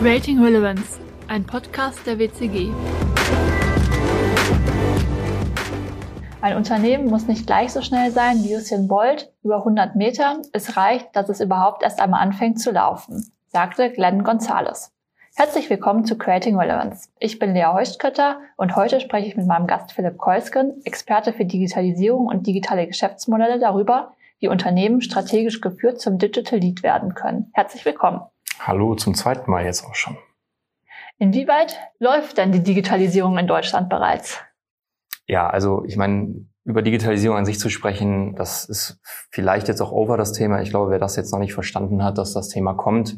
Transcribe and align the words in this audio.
Creating 0.00 0.40
Relevance, 0.40 1.00
ein 1.26 1.44
Podcast 1.44 2.06
der 2.06 2.20
WCG. 2.20 2.70
Ein 6.40 6.56
Unternehmen 6.56 7.06
muss 7.06 7.26
nicht 7.26 7.48
gleich 7.48 7.72
so 7.72 7.82
schnell 7.82 8.12
sein 8.12 8.44
wie 8.44 8.54
Usain 8.54 8.86
Bolt 8.86 9.32
über 9.42 9.56
100 9.56 9.96
Meter. 9.96 10.40
Es 10.52 10.76
reicht, 10.76 11.16
dass 11.16 11.28
es 11.28 11.40
überhaupt 11.40 11.82
erst 11.82 12.00
einmal 12.00 12.22
anfängt 12.22 12.60
zu 12.60 12.70
laufen, 12.70 13.32
sagte 13.48 13.90
Glenn 13.90 14.22
Gonzalez. 14.22 14.92
Herzlich 15.34 15.68
willkommen 15.68 16.04
zu 16.04 16.16
Creating 16.16 16.56
Relevance. 16.56 17.08
Ich 17.18 17.40
bin 17.40 17.52
Lea 17.52 17.66
Heustkötter 17.66 18.38
und 18.56 18.76
heute 18.76 19.00
spreche 19.00 19.26
ich 19.26 19.36
mit 19.36 19.48
meinem 19.48 19.66
Gast 19.66 19.90
Philipp 19.90 20.16
Keusken, 20.16 20.80
Experte 20.84 21.32
für 21.32 21.44
Digitalisierung 21.44 22.28
und 22.28 22.46
digitale 22.46 22.86
Geschäftsmodelle 22.86 23.58
darüber, 23.58 24.12
wie 24.38 24.46
Unternehmen 24.46 25.00
strategisch 25.00 25.60
geführt 25.60 26.00
zum 26.00 26.18
Digital 26.18 26.60
Lead 26.60 26.84
werden 26.84 27.14
können. 27.14 27.50
Herzlich 27.52 27.84
willkommen. 27.84 28.20
Hallo, 28.60 28.94
zum 28.94 29.14
zweiten 29.14 29.50
Mal 29.50 29.64
jetzt 29.64 29.84
auch 29.84 29.94
schon. 29.94 30.16
Inwieweit 31.18 31.78
läuft 31.98 32.38
denn 32.38 32.52
die 32.52 32.62
Digitalisierung 32.62 33.38
in 33.38 33.46
Deutschland 33.46 33.88
bereits? 33.88 34.40
Ja, 35.26 35.48
also 35.48 35.84
ich 35.84 35.96
meine, 35.96 36.46
über 36.64 36.82
Digitalisierung 36.82 37.36
an 37.36 37.46
sich 37.46 37.58
zu 37.58 37.70
sprechen, 37.70 38.34
das 38.34 38.64
ist 38.64 39.00
vielleicht 39.30 39.68
jetzt 39.68 39.80
auch 39.80 39.92
over 39.92 40.16
das 40.16 40.32
Thema. 40.32 40.60
Ich 40.60 40.70
glaube, 40.70 40.90
wer 40.90 40.98
das 40.98 41.16
jetzt 41.16 41.32
noch 41.32 41.38
nicht 41.38 41.54
verstanden 41.54 42.04
hat, 42.04 42.18
dass 42.18 42.34
das 42.34 42.48
Thema 42.48 42.74
kommt. 42.74 43.16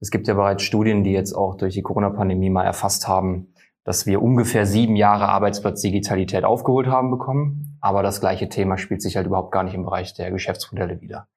Es 0.00 0.10
gibt 0.10 0.28
ja 0.28 0.34
bereits 0.34 0.62
Studien, 0.62 1.04
die 1.04 1.12
jetzt 1.12 1.32
auch 1.32 1.56
durch 1.56 1.74
die 1.74 1.82
Corona-Pandemie 1.82 2.50
mal 2.50 2.64
erfasst 2.64 3.08
haben, 3.08 3.54
dass 3.84 4.06
wir 4.06 4.22
ungefähr 4.22 4.66
sieben 4.66 4.96
Jahre 4.96 5.28
Arbeitsplatzdigitalität 5.28 6.44
aufgeholt 6.44 6.86
haben 6.86 7.10
bekommen. 7.10 7.78
Aber 7.80 8.02
das 8.02 8.20
gleiche 8.20 8.48
Thema 8.48 8.78
spielt 8.78 9.02
sich 9.02 9.16
halt 9.16 9.26
überhaupt 9.26 9.52
gar 9.52 9.62
nicht 9.62 9.74
im 9.74 9.84
Bereich 9.84 10.14
der 10.14 10.30
Geschäftsmodelle 10.30 11.00
wieder. 11.00 11.28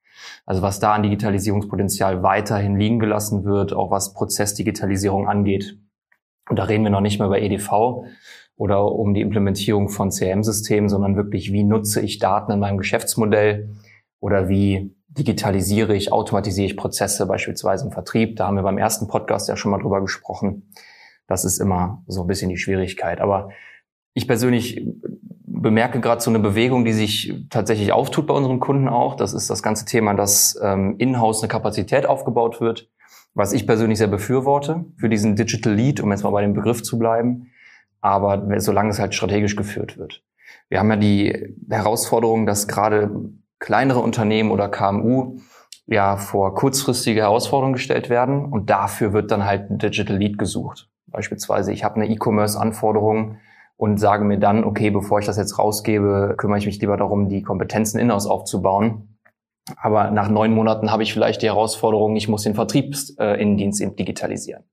Also 0.46 0.62
was 0.62 0.80
da 0.80 0.94
an 0.94 1.04
Digitalisierungspotenzial 1.04 2.24
weiterhin 2.24 2.78
liegen 2.78 3.00
gelassen 3.00 3.46
wird, 3.46 3.74
auch 3.74 3.92
was 3.92 4.14
Prozessdigitalisierung 4.14 5.28
angeht. 5.28 5.78
Und 6.50 6.60
da 6.60 6.64
reden 6.64 6.84
wir 6.84 6.92
noch 6.92 7.02
nicht 7.02 7.20
mehr 7.20 7.28
über 7.28 7.42
EDV 7.42 8.06
oder 8.56 8.86
um 8.92 9.14
die 9.14 9.22
Implementierung 9.22 9.90
von 9.90 10.10
CRM-Systemen, 10.10 10.90
sondern 10.90 11.16
wirklich, 11.16 11.52
wie 11.52 11.64
nutze 11.64 12.02
ich 12.02 12.20
Daten 12.20 12.52
in 12.52 12.60
meinem 12.60 12.78
Geschäftsmodell 12.78 13.70
oder 14.20 14.48
wie 14.48 14.96
digitalisiere 15.08 15.96
ich, 15.96 16.12
automatisiere 16.12 16.66
ich 16.66 16.78
Prozesse 16.78 17.26
beispielsweise 17.26 17.86
im 17.86 17.92
Vertrieb. 17.92 18.36
Da 18.36 18.48
haben 18.48 18.56
wir 18.56 18.64
beim 18.64 18.78
ersten 18.78 19.08
Podcast 19.08 19.50
ja 19.50 19.56
schon 19.56 19.72
mal 19.72 19.80
drüber 19.80 20.02
gesprochen. 20.02 20.72
Das 21.28 21.46
ist 21.46 21.60
immer 21.60 22.04
so 22.08 22.22
ein 22.22 22.28
bisschen 22.28 22.50
die 22.50 22.58
Schwierigkeit. 22.58 23.22
Aber 23.22 23.50
ich 24.14 24.28
persönlich 24.28 24.86
bemerke 25.66 26.00
gerade 26.00 26.22
so 26.22 26.30
eine 26.30 26.38
Bewegung, 26.38 26.86
die 26.86 26.94
sich 26.94 27.34
tatsächlich 27.50 27.92
auftut 27.92 28.28
bei 28.28 28.36
unseren 28.36 28.60
Kunden 28.60 28.88
auch. 28.88 29.16
Das 29.16 29.34
ist 29.34 29.50
das 29.50 29.64
ganze 29.64 29.86
Thema, 29.86 30.14
dass 30.14 30.56
ähm, 30.62 30.94
in-house 31.00 31.42
eine 31.42 31.48
Kapazität 31.48 32.06
aufgebaut 32.06 32.62
wird, 32.62 32.88
was 33.34 33.52
ich 33.52 33.66
persönlich 33.66 33.98
sehr 33.98 34.06
befürworte 34.06 34.86
für 34.98 35.10
diesen 35.10 35.36
Digital 35.36 35.74
Lead, 35.74 36.02
um 36.02 36.12
jetzt 36.12 36.24
mal 36.24 36.30
bei 36.30 36.44
dem 36.44 36.54
Begriff 36.54 36.84
zu 36.84 37.00
bleiben. 37.00 37.48
Aber 38.00 38.46
solange 38.60 38.92
es 38.92 39.00
halt 39.00 39.16
strategisch 39.16 39.56
geführt 39.56 39.98
wird. 39.98 40.22
Wir 40.70 40.78
haben 40.78 40.92
ja 40.92 40.98
die 40.98 41.56
Herausforderung, 41.68 42.46
dass 42.46 42.68
gerade 42.68 43.10
kleinere 43.58 44.02
Unternehmen 44.02 44.52
oder 44.52 44.70
KMU 44.70 45.40
ja 45.88 46.18
vor 46.18 46.54
kurzfristige 46.54 47.22
Herausforderungen 47.22 47.74
gestellt 47.74 48.12
werden 48.12 48.46
und 48.46 48.70
dafür 48.70 49.14
wird 49.14 49.32
dann 49.32 49.46
halt 49.46 49.72
ein 49.72 49.80
Digital 49.80 50.18
Lead 50.18 50.38
gesucht. 50.38 50.92
Beispielsweise, 51.08 51.74
ich 51.74 51.84
habe 51.84 51.96
eine 51.96 52.08
E-Commerce-Anforderung, 52.08 53.40
und 53.78 54.00
sage 54.00 54.24
mir 54.24 54.40
dann, 54.40 54.64
okay, 54.64 54.90
bevor 54.90 55.20
ich 55.20 55.26
das 55.26 55.38
jetzt 55.38 55.60
rausgebe, 55.60 56.36
kümmere 56.38 56.60
ich 56.60 56.66
mich 56.66 56.80
lieber 56.80 56.98
darum, 56.98 57.28
die 57.28 57.42
Kompetenzen 57.42 58.00
in-house 58.00 58.28
aufzubauen. 58.28 59.18
Aber 59.78 60.12
nach 60.12 60.30
neun 60.30 60.54
Monaten 60.54 60.92
habe 60.92 61.04
ich 61.04 61.14
vielleicht 61.14 61.42
die 61.42 61.48
Herausforderung, 61.48 62.16
ich 62.16 62.28
muss 62.28 62.44
den 62.44 62.56
Vertriebsinnendienst 62.56 63.82
äh, 63.82 63.92
digitalisieren. 63.92 64.64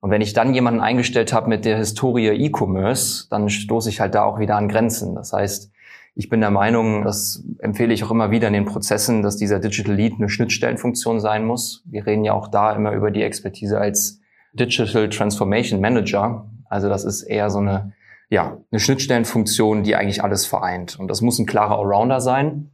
Und 0.00 0.10
wenn 0.10 0.20
ich 0.20 0.32
dann 0.32 0.54
jemanden 0.54 0.80
eingestellt 0.80 1.32
habe 1.32 1.48
mit 1.48 1.64
der 1.64 1.76
Historie 1.76 2.28
E-Commerce, 2.28 3.26
dann 3.30 3.48
stoße 3.48 3.88
ich 3.88 4.00
halt 4.00 4.14
da 4.14 4.24
auch 4.24 4.38
wieder 4.38 4.56
an 4.56 4.68
Grenzen. 4.68 5.14
Das 5.14 5.32
heißt, 5.32 5.72
ich 6.14 6.28
bin 6.28 6.40
der 6.40 6.50
Meinung, 6.50 7.04
das 7.04 7.44
empfehle 7.58 7.94
ich 7.94 8.04
auch 8.04 8.10
immer 8.10 8.30
wieder 8.30 8.48
in 8.48 8.54
den 8.54 8.64
Prozessen, 8.64 9.22
dass 9.22 9.36
dieser 9.36 9.58
Digital 9.58 9.94
Lead 9.94 10.14
eine 10.18 10.28
Schnittstellenfunktion 10.28 11.20
sein 11.20 11.44
muss. 11.44 11.84
Wir 11.86 12.06
reden 12.06 12.24
ja 12.24 12.32
auch 12.32 12.48
da 12.48 12.72
immer 12.72 12.92
über 12.92 13.10
die 13.10 13.22
Expertise 13.22 13.78
als 13.78 14.20
Digital 14.52 15.08
Transformation 15.08 15.80
Manager. 15.80 16.50
Also 16.68 16.88
das 16.88 17.04
ist 17.04 17.22
eher 17.22 17.50
so 17.50 17.58
eine 17.58 17.92
ja, 18.30 18.58
eine 18.70 18.80
Schnittstellenfunktion, 18.80 19.82
die 19.82 19.96
eigentlich 19.96 20.22
alles 20.22 20.46
vereint. 20.46 20.98
Und 20.98 21.08
das 21.08 21.20
muss 21.20 21.38
ein 21.38 21.46
klarer 21.46 21.78
Allrounder 21.78 22.20
sein. 22.20 22.70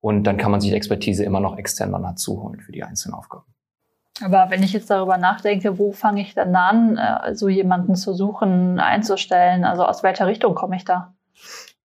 Und 0.00 0.24
dann 0.24 0.36
kann 0.36 0.50
man 0.50 0.60
sich 0.60 0.72
Expertise 0.72 1.24
immer 1.24 1.40
noch 1.40 1.56
extern 1.56 1.92
dann 1.92 2.02
dazu 2.02 2.42
holen 2.42 2.60
für 2.60 2.72
die 2.72 2.82
einzelnen 2.82 3.14
Aufgaben. 3.14 3.44
Aber 4.20 4.46
wenn 4.50 4.62
ich 4.62 4.72
jetzt 4.72 4.90
darüber 4.90 5.16
nachdenke, 5.18 5.78
wo 5.78 5.92
fange 5.92 6.22
ich 6.22 6.34
dann 6.34 6.54
an, 6.56 6.98
äh, 6.98 7.34
so 7.34 7.48
jemanden 7.48 7.94
zu 7.94 8.14
suchen, 8.14 8.80
einzustellen? 8.80 9.64
Also 9.64 9.84
aus 9.84 10.02
welcher 10.02 10.26
Richtung 10.26 10.54
komme 10.54 10.76
ich 10.76 10.84
da? 10.84 11.14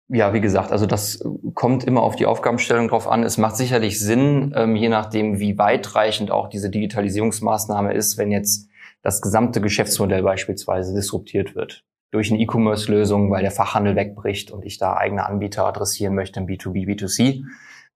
Ja, 0.08 0.34
wie 0.34 0.42
gesagt, 0.42 0.72
also 0.72 0.86
das 0.86 1.24
kommt 1.54 1.84
immer 1.84 2.02
auf 2.02 2.16
die 2.16 2.26
Aufgabenstellung 2.26 2.88
drauf 2.88 3.08
an. 3.08 3.24
Es 3.24 3.38
macht 3.38 3.58
sicherlich 3.58 4.00
Sinn, 4.00 4.54
ähm, 4.56 4.76
je 4.76 4.90
nachdem, 4.90 5.40
wie 5.40 5.58
weitreichend 5.58 6.32
auch 6.32 6.48
diese 6.50 6.70
Digitalisierungsmaßnahme 6.70 7.94
ist, 7.94 8.18
wenn 8.18 8.32
jetzt 8.32 8.70
das 9.02 9.22
gesamte 9.22 9.62
Geschäftsmodell 9.62 10.24
beispielsweise 10.24 10.94
disruptiert 10.94 11.56
wird 11.56 11.84
durch 12.12 12.32
eine 12.32 12.40
E-Commerce-Lösung, 12.42 13.30
weil 13.32 13.42
der 13.42 13.52
Fachhandel 13.52 13.96
wegbricht 13.96 14.52
und 14.52 14.66
ich 14.66 14.78
da 14.78 14.96
eigene 14.96 15.26
Anbieter 15.26 15.66
adressieren 15.66 16.16
möchte 16.16 16.40
im 16.40 16.48
B2B, 16.48 16.88
B2C, 16.88 17.44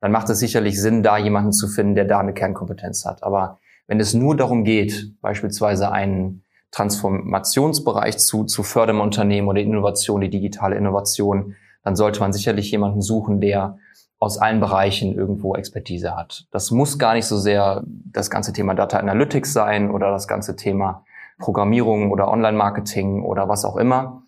dann 0.02 0.12
macht 0.12 0.30
es 0.30 0.40
sicherlich 0.40 0.80
Sinn, 0.80 1.02
da 1.02 1.18
jemanden 1.18 1.54
zu 1.54 1.68
finden, 1.68 1.96
der 1.96 2.06
da 2.06 2.20
eine 2.20 2.34
Kernkompetenz 2.34 3.06
hat. 3.06 3.24
Aber 3.24 3.60
wenn 3.88 4.00
es 4.00 4.14
nur 4.14 4.36
darum 4.36 4.64
geht, 4.64 5.14
beispielsweise 5.22 5.92
einen 5.92 6.44
Transformationsbereich 6.72 8.18
zu, 8.18 8.44
zu 8.44 8.64
fördern 8.64 8.98
im 8.98 9.02
Unternehmen 9.02 9.48
oder 9.48 9.62
Innovation, 9.62 10.22
die 10.22 10.30
digitale 10.30 10.76
Innovation, 10.76 11.56
dann 11.84 11.96
sollte 11.96 12.20
man 12.20 12.34
sicherlich 12.34 12.72
jemanden 12.72 13.02
suchen, 13.02 13.42
der 13.42 13.78
aus 14.20 14.38
allen 14.38 14.60
Bereichen 14.60 15.14
irgendwo 15.16 15.56
Expertise 15.56 16.16
hat. 16.16 16.48
Das 16.52 16.72
muss 16.72 16.98
gar 16.98 17.14
nicht 17.14 17.26
so 17.26 17.38
sehr 17.38 17.84
das 17.86 18.30
ganze 18.30 18.54
Thema 18.54 18.74
Data 18.74 18.98
Analytics 18.98 19.52
sein 19.54 19.92
oder 19.92 20.12
das 20.12 20.28
ganze 20.28 20.56
Thema 20.56 21.06
Programmierung 21.40 22.12
oder 22.12 22.30
Online-Marketing 22.30 23.24
oder 23.24 23.50
was 23.50 23.66
auch 23.66 23.78
immer. 23.78 24.24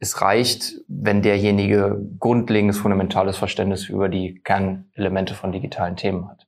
Es 0.00 0.20
reicht, 0.20 0.74
wenn 0.86 1.22
derjenige 1.22 2.00
grundlegendes, 2.18 2.78
fundamentales 2.78 3.36
Verständnis 3.36 3.88
über 3.88 4.08
die 4.08 4.40
Kernelemente 4.42 5.34
von 5.34 5.52
digitalen 5.52 5.96
Themen 5.96 6.28
hat. 6.28 6.46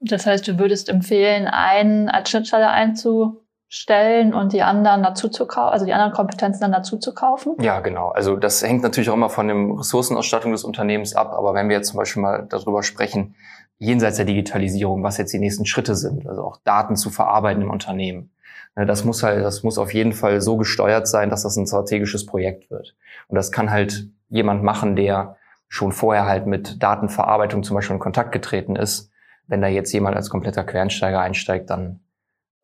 Das 0.00 0.26
heißt, 0.26 0.46
du 0.46 0.58
würdest 0.58 0.88
empfehlen, 0.88 1.46
einen 1.46 2.08
als 2.08 2.30
Schnittstelle 2.30 2.68
einzustellen 2.68 4.34
und 4.34 4.52
die 4.52 4.62
anderen 4.62 5.02
dazu 5.02 5.28
zu 5.28 5.46
kaufen, 5.46 5.72
also 5.72 5.86
die 5.86 5.92
anderen 5.92 6.12
Kompetenzen 6.12 6.60
dann 6.60 6.72
dazu 6.72 6.98
zu 6.98 7.14
kaufen? 7.14 7.56
Ja, 7.60 7.80
genau. 7.80 8.10
Also 8.10 8.36
das 8.36 8.62
hängt 8.62 8.82
natürlich 8.82 9.10
auch 9.10 9.14
immer 9.14 9.30
von 9.30 9.48
dem 9.48 9.72
Ressourcenausstattung 9.72 10.52
des 10.52 10.64
Unternehmens 10.64 11.14
ab. 11.14 11.32
Aber 11.32 11.54
wenn 11.54 11.68
wir 11.68 11.76
jetzt 11.76 11.88
zum 11.88 11.98
Beispiel 11.98 12.22
mal 12.22 12.46
darüber 12.48 12.82
sprechen, 12.82 13.34
jenseits 13.78 14.16
der 14.16 14.26
Digitalisierung, 14.26 15.02
was 15.02 15.18
jetzt 15.18 15.32
die 15.32 15.38
nächsten 15.38 15.66
Schritte 15.66 15.96
sind, 15.96 16.26
also 16.26 16.42
auch 16.42 16.58
Daten 16.64 16.96
zu 16.96 17.10
verarbeiten 17.10 17.62
im 17.62 17.70
Unternehmen, 17.70 18.30
Ne, 18.35 18.35
das 18.84 19.04
muss 19.04 19.22
halt, 19.22 19.42
das 19.42 19.62
muss 19.62 19.78
auf 19.78 19.94
jeden 19.94 20.12
Fall 20.12 20.40
so 20.42 20.58
gesteuert 20.58 21.08
sein, 21.08 21.30
dass 21.30 21.42
das 21.42 21.56
ein 21.56 21.66
strategisches 21.66 22.26
Projekt 22.26 22.70
wird. 22.70 22.94
Und 23.28 23.36
das 23.36 23.50
kann 23.50 23.70
halt 23.70 24.08
jemand 24.28 24.62
machen, 24.62 24.96
der 24.96 25.36
schon 25.68 25.92
vorher 25.92 26.26
halt 26.26 26.46
mit 26.46 26.82
Datenverarbeitung 26.82 27.62
zum 27.62 27.74
Beispiel 27.74 27.94
in 27.94 28.00
Kontakt 28.00 28.32
getreten 28.32 28.76
ist. 28.76 29.10
Wenn 29.46 29.62
da 29.62 29.68
jetzt 29.68 29.92
jemand 29.92 30.16
als 30.16 30.28
kompletter 30.28 30.64
Quernsteiger 30.64 31.20
einsteigt, 31.20 31.70
dann 31.70 32.00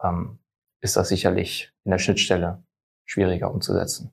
ähm, 0.02 0.38
ist 0.80 0.96
das 0.96 1.08
sicherlich 1.08 1.72
in 1.84 1.92
der 1.92 1.98
Schnittstelle 1.98 2.62
schwieriger 3.04 3.50
umzusetzen. 3.50 4.12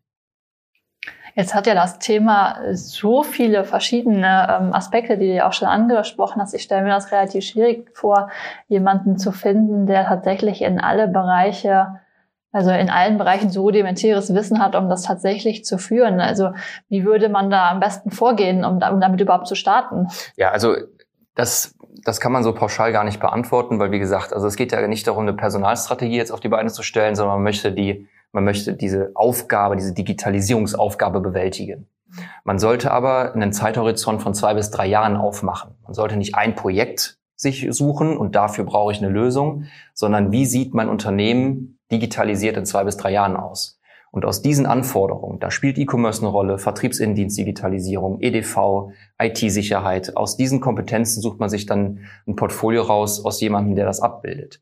Jetzt 1.36 1.54
hat 1.54 1.68
ja 1.68 1.74
das 1.74 2.00
Thema 2.00 2.60
so 2.74 3.24
viele 3.24 3.64
verschiedene 3.64 4.60
ähm, 4.60 4.74
Aspekte, 4.74 5.18
die 5.18 5.36
du 5.36 5.46
auch 5.46 5.54
schon 5.54 5.68
angesprochen 5.68 6.42
hast. 6.42 6.54
Ich 6.54 6.64
stelle 6.64 6.84
mir 6.84 6.90
das 6.90 7.12
relativ 7.12 7.44
schwierig 7.44 7.90
vor, 7.94 8.30
jemanden 8.68 9.18
zu 9.18 9.32
finden, 9.32 9.86
der 9.86 10.06
tatsächlich 10.06 10.62
in 10.62 10.80
alle 10.80 11.08
Bereiche, 11.08 12.00
also 12.52 12.72
in 12.72 12.90
allen 12.90 13.18
Bereichen 13.18 13.50
so 13.50 13.62
rudimentäres 13.62 14.34
Wissen 14.34 14.64
hat, 14.64 14.76
um 14.76 14.90
das 14.90 15.04
tatsächlich 15.04 15.66
zu 15.66 15.78
führen. 15.78 16.20
Also 16.20 16.52
wie 16.88 17.06
würde 17.06 17.30
man 17.30 17.50
da 17.50 17.70
am 17.70 17.80
besten 17.80 18.12
vorgehen, 18.12 18.66
um, 18.66 18.80
um 18.82 19.02
damit 19.02 19.22
überhaupt 19.22 19.48
zu 19.48 19.56
starten? 19.56 20.08
Ja, 20.36 20.52
also 20.52 20.76
das 21.36 21.76
das 22.04 22.20
kann 22.20 22.32
man 22.32 22.44
so 22.44 22.54
pauschal 22.54 22.92
gar 22.92 23.04
nicht 23.04 23.20
beantworten, 23.20 23.80
weil 23.80 23.92
wie 23.92 24.00
gesagt, 24.00 24.34
also 24.34 24.48
es 24.48 24.56
geht 24.56 24.72
ja 24.72 24.88
nicht 24.88 25.08
darum, 25.08 25.24
eine 25.24 25.34
Personalstrategie 25.34 26.18
jetzt 26.18 26.32
auf 26.32 26.40
die 26.40 26.50
Beine 26.50 26.70
zu 26.72 26.84
stellen, 26.84 27.16
sondern 27.16 27.38
man 27.38 27.44
möchte 27.44 27.72
die 27.72 28.08
man 28.32 28.44
möchte 28.44 28.74
diese 28.74 29.12
Aufgabe, 29.16 29.76
diese 29.76 29.94
Digitalisierungsaufgabe 29.94 31.20
bewältigen. 31.20 31.88
Man 32.44 32.60
sollte 32.60 32.92
aber 32.92 33.34
einen 33.34 33.54
Zeithorizont 33.54 34.22
von 34.22 34.34
zwei 34.34 34.54
bis 34.54 34.72
drei 34.72 34.88
Jahren 34.88 35.16
aufmachen. 35.16 35.76
Man 35.84 35.94
sollte 35.94 36.18
nicht 36.18 36.36
ein 36.36 36.56
Projekt 36.56 37.18
sich 37.36 37.68
suchen 37.70 38.18
und 38.18 38.36
dafür 38.36 38.66
brauche 38.66 38.92
ich 38.92 38.98
eine 39.00 39.10
Lösung, 39.10 39.66
sondern 39.94 40.32
wie 40.32 40.46
sieht 40.46 40.74
mein 40.74 40.90
Unternehmen 40.90 41.80
digitalisiert 41.92 42.58
in 42.58 42.66
zwei 42.66 42.84
bis 42.84 42.98
drei 42.98 43.12
Jahren 43.12 43.38
aus? 43.38 43.80
Und 44.12 44.26
aus 44.26 44.42
diesen 44.42 44.66
Anforderungen, 44.66 45.40
da 45.40 45.52
spielt 45.52 45.78
E-Commerce 45.78 46.22
eine 46.22 46.32
Rolle, 46.32 46.58
Vertriebsinnendienstdigitalisierung, 46.58 48.20
EDV, 48.22 48.92
IT-Sicherheit. 49.20 50.18
Aus 50.18 50.36
diesen 50.36 50.62
Kompetenzen 50.62 51.22
sucht 51.22 51.40
man 51.40 51.50
sich 51.50 51.68
dann 51.68 52.00
ein 52.28 52.36
Portfolio 52.36 52.82
raus 52.82 53.24
aus 53.24 53.40
jemandem, 53.40 53.76
der 53.76 53.86
das 53.86 54.02
abbildet. 54.02 54.62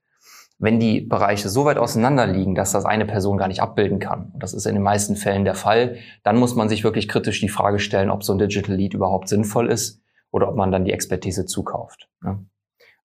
Wenn 0.60 0.80
die 0.80 1.02
Bereiche 1.02 1.50
so 1.50 1.66
weit 1.66 1.78
auseinander 1.78 2.26
liegen, 2.26 2.56
dass 2.56 2.72
das 2.72 2.86
eine 2.86 3.06
Person 3.06 3.38
gar 3.38 3.48
nicht 3.48 3.62
abbilden 3.62 4.00
kann, 4.00 4.32
und 4.34 4.42
das 4.42 4.54
ist 4.54 4.66
in 4.66 4.74
den 4.74 4.84
meisten 4.84 5.16
Fällen 5.16 5.46
der 5.46 5.56
Fall, 5.56 5.98
dann 6.24 6.38
muss 6.38 6.56
man 6.56 6.68
sich 6.68 6.84
wirklich 6.84 7.08
kritisch 7.08 7.40
die 7.40 7.50
Frage 7.50 7.80
stellen, 7.80 8.10
ob 8.10 8.24
so 8.24 8.34
ein 8.34 8.40
Digital 8.40 8.76
Lead 8.76 8.94
überhaupt 8.94 9.30
sinnvoll 9.30 9.70
ist 9.70 10.02
oder 10.32 10.50
ob 10.50 10.56
man 10.56 10.72
dann 10.72 10.86
die 10.86 10.94
Expertise 10.94 11.46
zukauft. 11.46 12.10
Ja. 12.24 12.40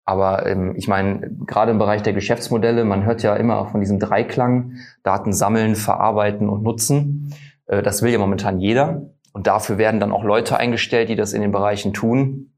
Aber 0.04 0.46
ähm, 0.46 0.74
ich 0.76 0.88
meine, 0.88 1.30
gerade 1.46 1.70
im 1.70 1.78
Bereich 1.78 2.02
der 2.02 2.12
Geschäftsmodelle, 2.12 2.84
man 2.84 3.04
hört 3.04 3.22
ja 3.22 3.36
immer 3.36 3.66
von 3.66 3.80
diesem 3.80 3.98
Dreiklang, 3.98 4.76
Daten 5.02 5.32
sammeln, 5.32 5.76
verarbeiten 5.76 6.48
und 6.48 6.62
nutzen. 6.62 7.34
Äh, 7.66 7.82
das 7.82 8.02
will 8.02 8.12
ja 8.12 8.18
momentan 8.18 8.58
jeder. 8.58 9.10
Und 9.32 9.46
dafür 9.46 9.78
werden 9.78 10.00
dann 10.00 10.12
auch 10.12 10.24
Leute 10.24 10.56
eingestellt, 10.56 11.08
die 11.08 11.16
das 11.16 11.32
in 11.32 11.40
den 11.40 11.52
Bereichen 11.52 11.92
tun. 11.92 12.52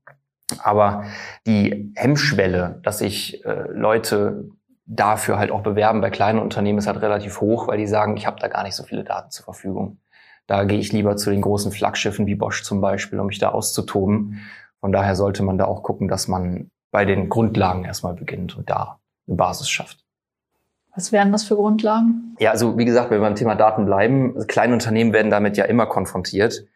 Aber 0.62 1.04
die 1.46 1.92
Hemmschwelle, 1.94 2.80
dass 2.82 2.98
sich 2.98 3.44
äh, 3.44 3.66
Leute 3.72 4.48
dafür 4.86 5.38
halt 5.38 5.50
auch 5.50 5.62
bewerben 5.62 6.00
bei 6.00 6.10
kleinen 6.10 6.38
Unternehmen, 6.38 6.78
ist 6.78 6.86
halt 6.86 7.00
relativ 7.00 7.40
hoch, 7.40 7.68
weil 7.68 7.78
die 7.78 7.86
sagen, 7.86 8.16
ich 8.16 8.26
habe 8.26 8.40
da 8.40 8.48
gar 8.48 8.62
nicht 8.62 8.74
so 8.74 8.82
viele 8.84 9.04
Daten 9.04 9.30
zur 9.30 9.44
Verfügung. 9.44 9.98
Da 10.46 10.64
gehe 10.64 10.78
ich 10.78 10.92
lieber 10.92 11.16
zu 11.16 11.30
den 11.30 11.40
großen 11.40 11.72
Flaggschiffen 11.72 12.26
wie 12.26 12.34
Bosch 12.34 12.64
zum 12.64 12.80
Beispiel, 12.80 13.18
um 13.18 13.28
mich 13.28 13.38
da 13.38 13.50
auszutoben. 13.50 14.40
Von 14.80 14.92
daher 14.92 15.16
sollte 15.16 15.42
man 15.42 15.56
da 15.56 15.64
auch 15.64 15.82
gucken, 15.82 16.08
dass 16.08 16.28
man 16.28 16.70
bei 16.90 17.06
den 17.06 17.30
Grundlagen 17.30 17.84
erstmal 17.84 18.14
beginnt 18.14 18.56
und 18.56 18.68
da 18.68 18.98
eine 19.26 19.36
Basis 19.36 19.70
schafft. 19.70 20.04
Was 20.94 21.10
wären 21.10 21.32
das 21.32 21.44
für 21.44 21.56
Grundlagen? 21.56 22.36
Ja, 22.38 22.50
also 22.50 22.78
wie 22.78 22.84
gesagt, 22.84 23.10
wenn 23.10 23.18
wir 23.18 23.26
beim 23.26 23.34
Thema 23.34 23.54
Daten 23.54 23.86
bleiben, 23.86 24.46
kleine 24.46 24.74
Unternehmen 24.74 25.12
werden 25.12 25.30
damit 25.30 25.56
ja 25.56 25.64
immer 25.64 25.86
konfrontiert. 25.86 26.66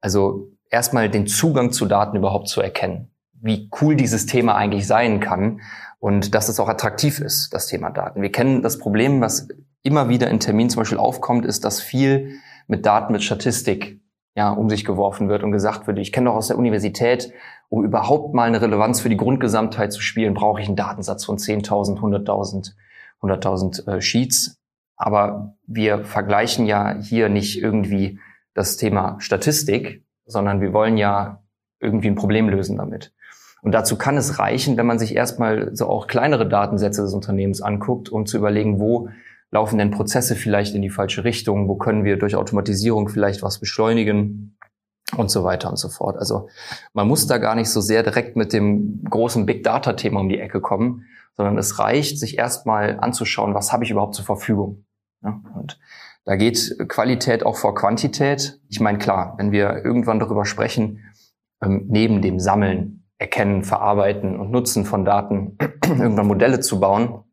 Also 0.00 0.48
erstmal 0.70 1.10
den 1.10 1.26
Zugang 1.26 1.72
zu 1.72 1.86
Daten 1.86 2.16
überhaupt 2.16 2.48
zu 2.48 2.62
erkennen. 2.62 3.10
Wie 3.34 3.68
cool 3.80 3.96
dieses 3.96 4.24
Thema 4.24 4.54
eigentlich 4.54 4.86
sein 4.86 5.20
kann 5.20 5.60
und 5.98 6.34
dass 6.34 6.48
es 6.48 6.60
auch 6.60 6.68
attraktiv 6.68 7.20
ist, 7.20 7.52
das 7.52 7.66
Thema 7.66 7.90
Daten. 7.90 8.22
Wir 8.22 8.32
kennen 8.32 8.62
das 8.62 8.78
Problem, 8.78 9.20
was 9.20 9.48
immer 9.82 10.08
wieder 10.08 10.28
in 10.28 10.40
Terminen 10.40 10.70
zum 10.70 10.80
Beispiel 10.80 10.98
aufkommt, 10.98 11.46
ist, 11.46 11.64
dass 11.64 11.80
viel 11.80 12.38
mit 12.66 12.84
Daten, 12.84 13.12
mit 13.12 13.22
Statistik 13.22 14.00
ja, 14.36 14.50
um 14.50 14.68
sich 14.68 14.84
geworfen 14.84 15.28
wird 15.30 15.42
und 15.42 15.50
gesagt 15.50 15.86
wird, 15.86 15.98
ich 15.98 16.12
kenne 16.12 16.26
doch 16.26 16.36
aus 16.36 16.48
der 16.48 16.58
Universität, 16.58 17.32
um 17.70 17.82
überhaupt 17.84 18.34
mal 18.34 18.44
eine 18.44 18.60
Relevanz 18.60 19.00
für 19.00 19.08
die 19.08 19.16
Grundgesamtheit 19.16 19.92
zu 19.92 20.02
spielen, 20.02 20.34
brauche 20.34 20.60
ich 20.60 20.66
einen 20.66 20.76
Datensatz 20.76 21.24
von 21.24 21.38
10.000, 21.38 21.98
100.000, 21.98 22.74
100.000 23.22 23.88
äh, 23.88 24.00
Sheets. 24.02 24.60
Aber 24.96 25.56
wir 25.66 26.04
vergleichen 26.04 26.66
ja 26.66 27.00
hier 27.00 27.30
nicht 27.30 27.60
irgendwie 27.62 28.20
das 28.52 28.76
Thema 28.76 29.16
Statistik, 29.20 30.04
sondern 30.26 30.60
wir 30.60 30.72
wollen 30.74 30.98
ja 30.98 31.42
irgendwie 31.80 32.08
ein 32.08 32.14
Problem 32.14 32.48
lösen 32.48 32.76
damit. 32.76 33.14
Und 33.66 33.72
dazu 33.72 33.98
kann 33.98 34.16
es 34.16 34.38
reichen, 34.38 34.76
wenn 34.76 34.86
man 34.86 35.00
sich 35.00 35.16
erstmal 35.16 35.74
so 35.74 35.88
auch 35.88 36.06
kleinere 36.06 36.48
Datensätze 36.48 37.02
des 37.02 37.12
Unternehmens 37.12 37.60
anguckt, 37.60 38.08
um 38.08 38.24
zu 38.24 38.36
überlegen, 38.36 38.78
wo 38.78 39.08
laufen 39.50 39.76
denn 39.76 39.90
Prozesse 39.90 40.36
vielleicht 40.36 40.76
in 40.76 40.82
die 40.82 40.88
falsche 40.88 41.24
Richtung, 41.24 41.66
wo 41.66 41.74
können 41.74 42.04
wir 42.04 42.16
durch 42.16 42.36
Automatisierung 42.36 43.08
vielleicht 43.08 43.42
was 43.42 43.58
beschleunigen 43.58 44.56
und 45.16 45.32
so 45.32 45.42
weiter 45.42 45.68
und 45.68 45.80
so 45.80 45.88
fort. 45.88 46.16
Also 46.16 46.48
man 46.92 47.08
muss 47.08 47.26
da 47.26 47.38
gar 47.38 47.56
nicht 47.56 47.68
so 47.68 47.80
sehr 47.80 48.04
direkt 48.04 48.36
mit 48.36 48.52
dem 48.52 49.02
großen 49.02 49.46
Big 49.46 49.64
Data 49.64 49.94
Thema 49.94 50.20
um 50.20 50.28
die 50.28 50.38
Ecke 50.38 50.60
kommen, 50.60 51.04
sondern 51.36 51.58
es 51.58 51.80
reicht, 51.80 52.20
sich 52.20 52.38
erstmal 52.38 53.00
anzuschauen, 53.00 53.54
was 53.54 53.72
habe 53.72 53.82
ich 53.82 53.90
überhaupt 53.90 54.14
zur 54.14 54.24
Verfügung. 54.24 54.84
Und 55.22 55.80
da 56.24 56.36
geht 56.36 56.76
Qualität 56.86 57.44
auch 57.44 57.56
vor 57.56 57.74
Quantität. 57.74 58.60
Ich 58.68 58.78
meine, 58.78 58.98
klar, 58.98 59.34
wenn 59.38 59.50
wir 59.50 59.84
irgendwann 59.84 60.20
darüber 60.20 60.44
sprechen, 60.44 61.00
ähm, 61.60 61.86
neben 61.88 62.22
dem 62.22 62.38
Sammeln, 62.38 63.02
Erkennen, 63.18 63.64
Verarbeiten 63.64 64.38
und 64.38 64.50
Nutzen 64.50 64.84
von 64.84 65.04
Daten 65.04 65.56
irgendwann 65.84 66.26
Modelle 66.26 66.60
zu 66.60 66.80
bauen, 66.80 67.24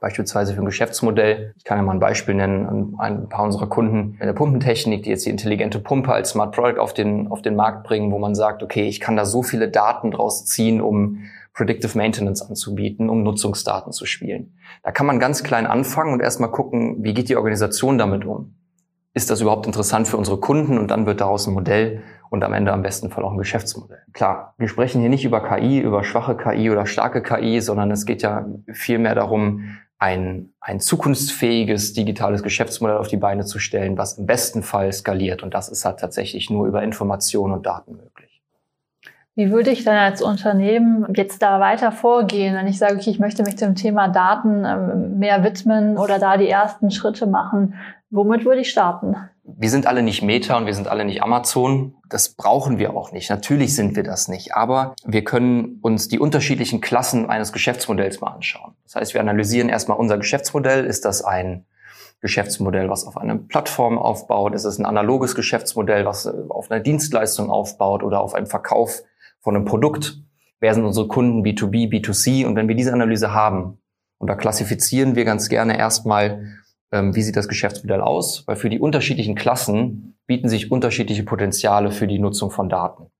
Beispielsweise 0.00 0.54
für 0.54 0.60
ein 0.60 0.66
Geschäftsmodell. 0.66 1.54
Ich 1.56 1.64
kann 1.64 1.78
ja 1.78 1.82
mal 1.82 1.92
ein 1.92 2.00
Beispiel 2.00 2.34
nennen. 2.34 2.94
Ein 2.98 3.28
paar 3.28 3.44
unserer 3.44 3.66
Kunden 3.66 4.16
in 4.20 4.26
der 4.26 4.32
Pumpentechnik, 4.32 5.02
die 5.02 5.10
jetzt 5.10 5.26
die 5.26 5.30
intelligente 5.30 5.80
Pumpe 5.80 6.12
als 6.12 6.30
Smart 6.30 6.54
Product 6.54 6.78
auf 6.78 6.94
den, 6.94 7.28
auf 7.28 7.42
den 7.42 7.56
Markt 7.56 7.84
bringen, 7.84 8.12
wo 8.12 8.18
man 8.18 8.34
sagt, 8.34 8.62
okay, 8.62 8.86
ich 8.86 9.00
kann 9.00 9.16
da 9.16 9.24
so 9.24 9.42
viele 9.42 9.68
Daten 9.68 10.12
draus 10.12 10.46
ziehen, 10.46 10.80
um 10.80 11.24
Predictive 11.52 11.98
Maintenance 11.98 12.42
anzubieten, 12.42 13.10
um 13.10 13.24
Nutzungsdaten 13.24 13.92
zu 13.92 14.06
spielen. 14.06 14.56
Da 14.84 14.92
kann 14.92 15.06
man 15.06 15.18
ganz 15.18 15.42
klein 15.42 15.66
anfangen 15.66 16.12
und 16.12 16.20
erstmal 16.20 16.52
gucken, 16.52 17.02
wie 17.02 17.14
geht 17.14 17.28
die 17.28 17.36
Organisation 17.36 17.98
damit 17.98 18.24
um? 18.24 18.54
Ist 19.14 19.30
das 19.30 19.40
überhaupt 19.40 19.66
interessant 19.66 20.06
für 20.06 20.16
unsere 20.16 20.38
Kunden? 20.38 20.78
Und 20.78 20.92
dann 20.92 21.06
wird 21.06 21.20
daraus 21.20 21.48
ein 21.48 21.54
Modell 21.54 22.02
und 22.30 22.44
am 22.44 22.52
Ende 22.52 22.72
am 22.72 22.82
besten 22.82 23.10
Fall 23.10 23.24
auch 23.24 23.32
ein 23.32 23.38
Geschäftsmodell. 23.38 24.02
Klar, 24.12 24.54
wir 24.58 24.68
sprechen 24.68 25.00
hier 25.00 25.10
nicht 25.10 25.24
über 25.24 25.42
KI, 25.42 25.78
über 25.80 26.04
schwache 26.04 26.36
KI 26.36 26.70
oder 26.70 26.86
starke 26.86 27.22
KI, 27.22 27.60
sondern 27.60 27.90
es 27.90 28.06
geht 28.06 28.22
ja 28.22 28.46
vielmehr 28.72 29.14
darum, 29.14 29.78
ein, 29.98 30.50
ein 30.60 30.80
zukunftsfähiges 30.80 31.92
digitales 31.92 32.42
Geschäftsmodell 32.42 32.98
auf 32.98 33.08
die 33.08 33.16
Beine 33.16 33.44
zu 33.44 33.58
stellen, 33.58 33.98
was 33.98 34.16
im 34.16 34.26
besten 34.26 34.62
Fall 34.62 34.92
skaliert. 34.92 35.42
Und 35.42 35.54
das 35.54 35.68
ist 35.68 35.84
halt 35.84 35.98
tatsächlich 35.98 36.50
nur 36.50 36.66
über 36.66 36.82
Informationen 36.82 37.54
und 37.54 37.66
Daten 37.66 37.96
möglich. 37.96 38.17
Wie 39.38 39.52
würde 39.52 39.70
ich 39.70 39.84
dann 39.84 39.96
als 39.96 40.20
Unternehmen 40.20 41.06
jetzt 41.14 41.42
da 41.42 41.60
weiter 41.60 41.92
vorgehen, 41.92 42.56
wenn 42.56 42.66
ich 42.66 42.76
sage, 42.76 42.96
okay, 42.96 43.10
ich 43.10 43.20
möchte 43.20 43.44
mich 43.44 43.54
dem 43.54 43.76
Thema 43.76 44.08
Daten 44.08 44.64
ähm, 44.64 45.18
mehr 45.20 45.44
widmen 45.44 45.96
oder 45.96 46.18
da 46.18 46.36
die 46.36 46.48
ersten 46.48 46.90
Schritte 46.90 47.28
machen? 47.28 47.74
Womit 48.10 48.44
würde 48.44 48.62
ich 48.62 48.70
starten? 48.70 49.14
wir 49.56 49.70
sind 49.70 49.86
alle 49.86 50.02
nicht 50.02 50.22
Meta 50.22 50.56
und 50.56 50.66
wir 50.66 50.74
sind 50.74 50.88
alle 50.88 51.04
nicht 51.04 51.22
Amazon. 51.22 51.94
Das 52.08 52.30
brauchen 52.30 52.78
wir 52.78 52.94
auch 52.94 53.12
nicht. 53.12 53.30
Natürlich 53.30 53.74
sind 53.74 53.96
wir 53.96 54.02
das 54.02 54.28
nicht. 54.28 54.54
Aber 54.54 54.94
wir 55.04 55.24
können 55.24 55.78
uns 55.80 56.08
die 56.08 56.18
unterschiedlichen 56.18 56.80
Klassen 56.80 57.30
eines 57.30 57.52
Geschäftsmodells 57.52 58.20
mal 58.20 58.32
anschauen. 58.32 58.74
Das 58.84 58.96
heißt, 58.96 59.14
wir 59.14 59.20
analysieren 59.20 59.68
erstmal 59.68 59.98
unser 59.98 60.18
Geschäftsmodell. 60.18 60.84
Ist 60.84 61.04
das 61.04 61.24
ein 61.24 61.64
Geschäftsmodell, 62.20 62.90
was 62.90 63.06
auf 63.06 63.16
einer 63.16 63.36
Plattform 63.36 63.98
aufbaut? 63.98 64.54
Ist 64.54 64.64
es 64.64 64.78
ein 64.78 64.84
analoges 64.84 65.34
Geschäftsmodell, 65.34 66.04
was 66.04 66.26
auf 66.26 66.70
einer 66.70 66.80
Dienstleistung 66.80 67.50
aufbaut 67.50 68.02
oder 68.02 68.20
auf 68.20 68.34
einem 68.34 68.46
Verkauf 68.46 69.02
von 69.40 69.56
einem 69.56 69.64
Produkt? 69.64 70.22
Wer 70.60 70.74
sind 70.74 70.84
unsere 70.84 71.08
Kunden 71.08 71.42
B2B, 71.42 71.90
B2C? 71.90 72.46
Und 72.46 72.56
wenn 72.56 72.68
wir 72.68 72.74
diese 72.74 72.92
Analyse 72.92 73.32
haben, 73.32 73.78
und 74.18 74.28
da 74.28 74.34
klassifizieren 74.34 75.14
wir 75.14 75.24
ganz 75.24 75.48
gerne 75.48 75.78
erstmal 75.78 76.58
ähm, 76.92 77.14
wie 77.14 77.22
sieht 77.22 77.36
das 77.36 77.48
Geschäftsmodell 77.48 78.00
aus, 78.00 78.46
weil 78.46 78.56
für 78.56 78.70
die 78.70 78.80
unterschiedlichen 78.80 79.34
Klassen 79.34 80.18
bieten 80.26 80.48
sich 80.48 80.70
unterschiedliche 80.70 81.22
Potenziale 81.22 81.90
für 81.90 82.06
die 82.06 82.18
Nutzung 82.18 82.50
von 82.50 82.68
Daten. 82.68 83.10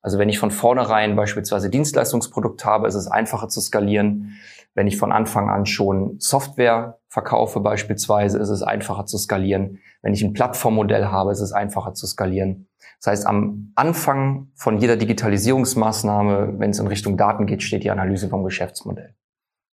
Also 0.00 0.18
wenn 0.18 0.28
ich 0.28 0.38
von 0.38 0.50
vornherein 0.50 1.14
beispielsweise 1.14 1.70
Dienstleistungsprodukt 1.70 2.64
habe, 2.64 2.88
ist 2.88 2.94
es 2.94 3.06
einfacher 3.06 3.48
zu 3.48 3.60
skalieren. 3.60 4.36
Wenn 4.74 4.86
ich 4.86 4.96
von 4.96 5.12
Anfang 5.12 5.48
an 5.48 5.66
schon 5.66 6.16
Software 6.18 6.98
verkaufe 7.08 7.60
beispielsweise, 7.60 8.38
ist 8.38 8.48
es 8.48 8.62
einfacher 8.62 9.06
zu 9.06 9.18
skalieren. 9.18 9.78
Wenn 10.00 10.14
ich 10.14 10.22
ein 10.22 10.32
Plattformmodell 10.32 11.06
habe, 11.06 11.30
ist 11.30 11.40
es 11.40 11.52
einfacher 11.52 11.94
zu 11.94 12.06
skalieren. 12.06 12.68
Das 13.02 13.10
heißt, 13.10 13.26
am 13.26 13.72
Anfang 13.74 14.52
von 14.54 14.78
jeder 14.78 14.96
Digitalisierungsmaßnahme, 14.96 16.54
wenn 16.58 16.70
es 16.70 16.78
in 16.78 16.86
Richtung 16.86 17.16
Daten 17.16 17.46
geht, 17.46 17.64
steht 17.64 17.82
die 17.82 17.90
Analyse 17.90 18.28
vom 18.28 18.44
Geschäftsmodell. 18.44 19.16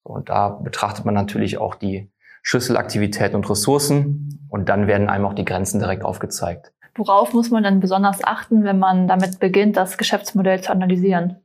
Und 0.02 0.28
da 0.28 0.48
betrachtet 0.48 1.04
man 1.04 1.14
natürlich 1.14 1.58
auch 1.58 1.76
die 1.76 2.10
Schlüsselaktivitäten 2.42 3.36
und 3.36 3.48
Ressourcen 3.48 4.48
und 4.48 4.68
dann 4.68 4.88
werden 4.88 5.08
einem 5.08 5.24
auch 5.24 5.34
die 5.34 5.44
Grenzen 5.44 5.78
direkt 5.78 6.04
aufgezeigt. 6.04 6.72
Worauf 6.96 7.32
muss 7.32 7.50
man 7.50 7.62
dann 7.62 7.78
besonders 7.78 8.24
achten, 8.24 8.64
wenn 8.64 8.80
man 8.80 9.06
damit 9.06 9.38
beginnt, 9.38 9.76
das 9.76 9.98
Geschäftsmodell 9.98 10.60
zu 10.60 10.72
analysieren? 10.72 11.36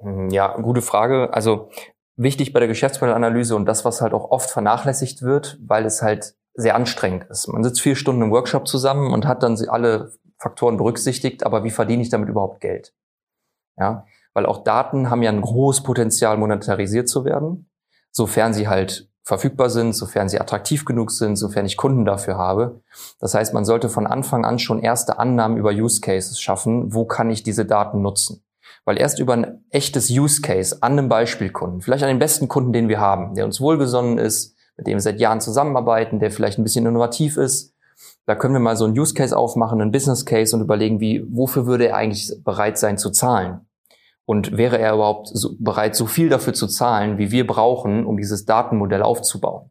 Hm, 0.00 0.30
ja, 0.30 0.56
gute 0.56 0.82
Frage. 0.82 1.32
Also 1.32 1.70
wichtig 2.16 2.52
bei 2.52 2.58
der 2.58 2.68
Geschäftsmodellanalyse 2.68 3.54
und 3.54 3.66
das, 3.66 3.84
was 3.84 4.00
halt 4.00 4.14
auch 4.14 4.32
oft 4.32 4.50
vernachlässigt 4.50 5.22
wird, 5.22 5.58
weil 5.64 5.86
es 5.86 6.02
halt 6.02 6.34
sehr 6.54 6.74
anstrengend 6.74 7.26
ist. 7.30 7.46
Man 7.46 7.62
sitzt 7.62 7.80
vier 7.80 7.94
Stunden 7.94 8.22
im 8.22 8.30
Workshop 8.32 8.66
zusammen 8.66 9.12
und 9.12 9.28
hat 9.28 9.44
dann 9.44 9.56
alle 9.68 10.12
Faktoren 10.38 10.76
berücksichtigt, 10.76 11.44
aber 11.44 11.64
wie 11.64 11.70
verdiene 11.70 12.02
ich 12.02 12.10
damit 12.10 12.28
überhaupt 12.28 12.60
Geld? 12.60 12.94
Ja, 13.76 14.06
weil 14.34 14.46
auch 14.46 14.64
Daten 14.64 15.10
haben 15.10 15.22
ja 15.22 15.30
ein 15.30 15.40
großes 15.40 15.82
Potenzial, 15.82 16.36
monetarisiert 16.36 17.08
zu 17.08 17.24
werden, 17.24 17.70
sofern 18.10 18.52
sie 18.52 18.68
halt 18.68 19.08
verfügbar 19.24 19.70
sind, 19.70 19.94
sofern 19.94 20.28
sie 20.28 20.38
attraktiv 20.38 20.84
genug 20.84 21.10
sind, 21.10 21.36
sofern 21.36 21.64
ich 21.64 21.76
Kunden 21.76 22.04
dafür 22.04 22.36
habe. 22.36 22.82
Das 23.20 23.34
heißt, 23.34 23.54
man 23.54 23.64
sollte 23.64 23.88
von 23.88 24.06
Anfang 24.06 24.44
an 24.44 24.58
schon 24.58 24.80
erste 24.80 25.18
Annahmen 25.18 25.56
über 25.56 25.70
Use 25.70 26.00
Cases 26.00 26.38
schaffen. 26.38 26.92
Wo 26.92 27.06
kann 27.06 27.30
ich 27.30 27.42
diese 27.42 27.64
Daten 27.64 28.02
nutzen? 28.02 28.44
Weil 28.84 28.98
erst 28.98 29.18
über 29.18 29.32
ein 29.32 29.64
echtes 29.70 30.10
Use 30.10 30.42
Case 30.42 30.76
an 30.82 30.92
einem 30.92 31.08
Beispielkunden, 31.08 31.80
vielleicht 31.80 32.02
an 32.02 32.10
den 32.10 32.18
besten 32.18 32.48
Kunden, 32.48 32.74
den 32.74 32.88
wir 32.88 33.00
haben, 33.00 33.34
der 33.34 33.46
uns 33.46 33.60
wohlgesonnen 33.60 34.18
ist, 34.18 34.54
mit 34.76 34.86
dem 34.86 34.94
wir 34.94 35.00
seit 35.00 35.20
Jahren 35.20 35.40
zusammenarbeiten, 35.40 36.18
der 36.18 36.30
vielleicht 36.30 36.58
ein 36.58 36.64
bisschen 36.64 36.84
innovativ 36.84 37.38
ist, 37.38 37.73
da 38.26 38.34
können 38.34 38.54
wir 38.54 38.60
mal 38.60 38.76
so 38.76 38.86
ein 38.86 38.98
Use 38.98 39.14
Case 39.14 39.36
aufmachen, 39.36 39.80
einen 39.80 39.92
Business 39.92 40.24
Case 40.24 40.56
und 40.56 40.62
überlegen, 40.62 41.00
wie, 41.00 41.24
wofür 41.28 41.66
würde 41.66 41.88
er 41.88 41.96
eigentlich 41.96 42.32
bereit 42.42 42.78
sein 42.78 42.96
zu 42.98 43.10
zahlen? 43.10 43.66
Und 44.26 44.56
wäre 44.56 44.78
er 44.78 44.94
überhaupt 44.94 45.28
so 45.28 45.54
bereit, 45.58 45.94
so 45.94 46.06
viel 46.06 46.30
dafür 46.30 46.54
zu 46.54 46.66
zahlen, 46.66 47.18
wie 47.18 47.30
wir 47.30 47.46
brauchen, 47.46 48.06
um 48.06 48.16
dieses 48.16 48.46
Datenmodell 48.46 49.02
aufzubauen? 49.02 49.70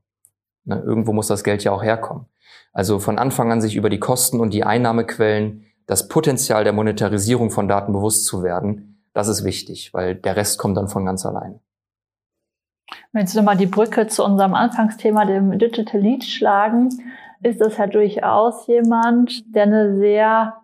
Ne, 0.66 0.82
irgendwo 0.86 1.12
muss 1.14 1.28
das 1.28 1.44
Geld 1.44 1.64
ja 1.64 1.72
auch 1.72 1.84
herkommen. 1.84 2.26
Also 2.72 3.00
von 3.00 3.18
Anfang 3.18 3.52
an 3.52 3.62
sich 3.62 3.76
über 3.76 3.90
die 3.90 4.00
Kosten 4.00 4.40
und 4.40 4.54
die 4.54 4.64
Einnahmequellen, 4.64 5.66
das 5.88 6.08
Potenzial 6.08 6.64
der 6.64 6.74
Monetarisierung 6.74 7.50
von 7.50 7.68
Daten 7.68 7.94
bewusst 7.94 8.26
zu 8.26 8.44
werden, 8.44 9.04
das 9.14 9.28
ist 9.28 9.44
wichtig, 9.44 9.94
weil 9.94 10.16
der 10.16 10.36
Rest 10.36 10.58
kommt 10.58 10.78
dann 10.78 10.88
von 10.88 11.06
ganz 11.06 11.26
allein. 11.26 11.60
Wenn 13.12 13.28
Sie 13.28 13.38
nochmal 13.38 13.58
die 13.58 13.68
Brücke 13.68 14.08
zu 14.08 14.24
unserem 14.24 14.54
Anfangsthema, 14.54 15.26
dem 15.26 15.58
Digital 15.58 16.02
Lead, 16.02 16.24
schlagen, 16.24 16.90
ist 17.44 17.62
das 17.62 17.78
ja 17.78 17.88
durchaus 17.88 18.68
jemand, 18.68 19.44
der 19.56 19.64
eine 19.64 19.98
sehr 19.98 20.56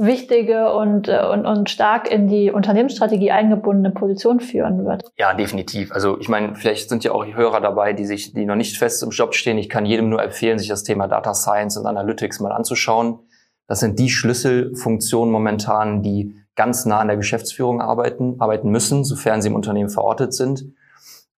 wichtige 0.00 0.72
und, 0.72 1.08
äh, 1.08 1.26
und, 1.30 1.44
und 1.44 1.68
stark 1.68 2.10
in 2.10 2.26
die 2.26 2.50
Unternehmensstrategie 2.50 3.30
eingebundene 3.30 3.90
Position 3.90 4.40
führen 4.40 4.86
wird. 4.86 5.04
Ja, 5.18 5.34
definitiv. 5.34 5.92
Also 5.92 6.18
ich 6.18 6.28
meine, 6.28 6.54
vielleicht 6.54 6.88
sind 6.88 7.04
ja 7.04 7.12
auch 7.12 7.26
Hörer 7.26 7.60
dabei, 7.60 7.92
die 7.92 8.06
sich, 8.06 8.32
die 8.32 8.46
noch 8.46 8.56
nicht 8.56 8.78
fest 8.78 9.02
im 9.02 9.10
Job 9.10 9.34
stehen. 9.34 9.58
Ich 9.58 9.68
kann 9.68 9.84
jedem 9.84 10.08
nur 10.08 10.22
empfehlen, 10.22 10.58
sich 10.58 10.68
das 10.68 10.84
Thema 10.84 11.06
Data 11.06 11.34
Science 11.34 11.76
und 11.76 11.86
Analytics 11.86 12.40
mal 12.40 12.52
anzuschauen. 12.52 13.18
Das 13.66 13.80
sind 13.80 13.98
die 13.98 14.08
Schlüsselfunktionen 14.08 15.30
momentan, 15.30 16.02
die 16.02 16.34
ganz 16.56 16.86
nah 16.86 17.00
an 17.00 17.08
der 17.08 17.16
Geschäftsführung 17.16 17.80
arbeiten, 17.80 18.36
arbeiten 18.40 18.70
müssen, 18.70 19.04
sofern 19.04 19.42
sie 19.42 19.48
im 19.48 19.54
Unternehmen 19.54 19.90
verortet 19.90 20.34
sind, 20.34 20.64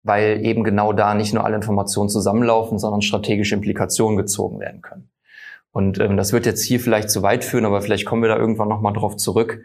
weil 0.04 0.44
eben 0.46 0.64
genau 0.64 0.94
da 0.94 1.14
nicht 1.14 1.34
nur 1.34 1.46
alle 1.46 1.56
Informationen 1.56 2.10
zusammenlaufen, 2.10 2.80
sondern 2.80 3.02
strategische 3.02 3.56
Implikationen 3.56 4.18
gezogen 4.18 4.60
werden 4.60 4.82
können. 4.82 5.10
Und 5.72 6.00
ähm, 6.00 6.18
das 6.18 6.34
wird 6.34 6.46
jetzt 6.46 6.64
hier 6.64 6.80
vielleicht 6.80 7.10
zu 7.10 7.22
weit 7.22 7.44
führen, 7.44 7.66
aber 7.66 7.82
vielleicht 7.82 8.06
kommen 8.06 8.22
wir 8.22 8.30
da 8.30 8.38
irgendwann 8.38 8.68
nochmal 8.68 8.94
drauf 8.94 9.16
zurück. 9.16 9.62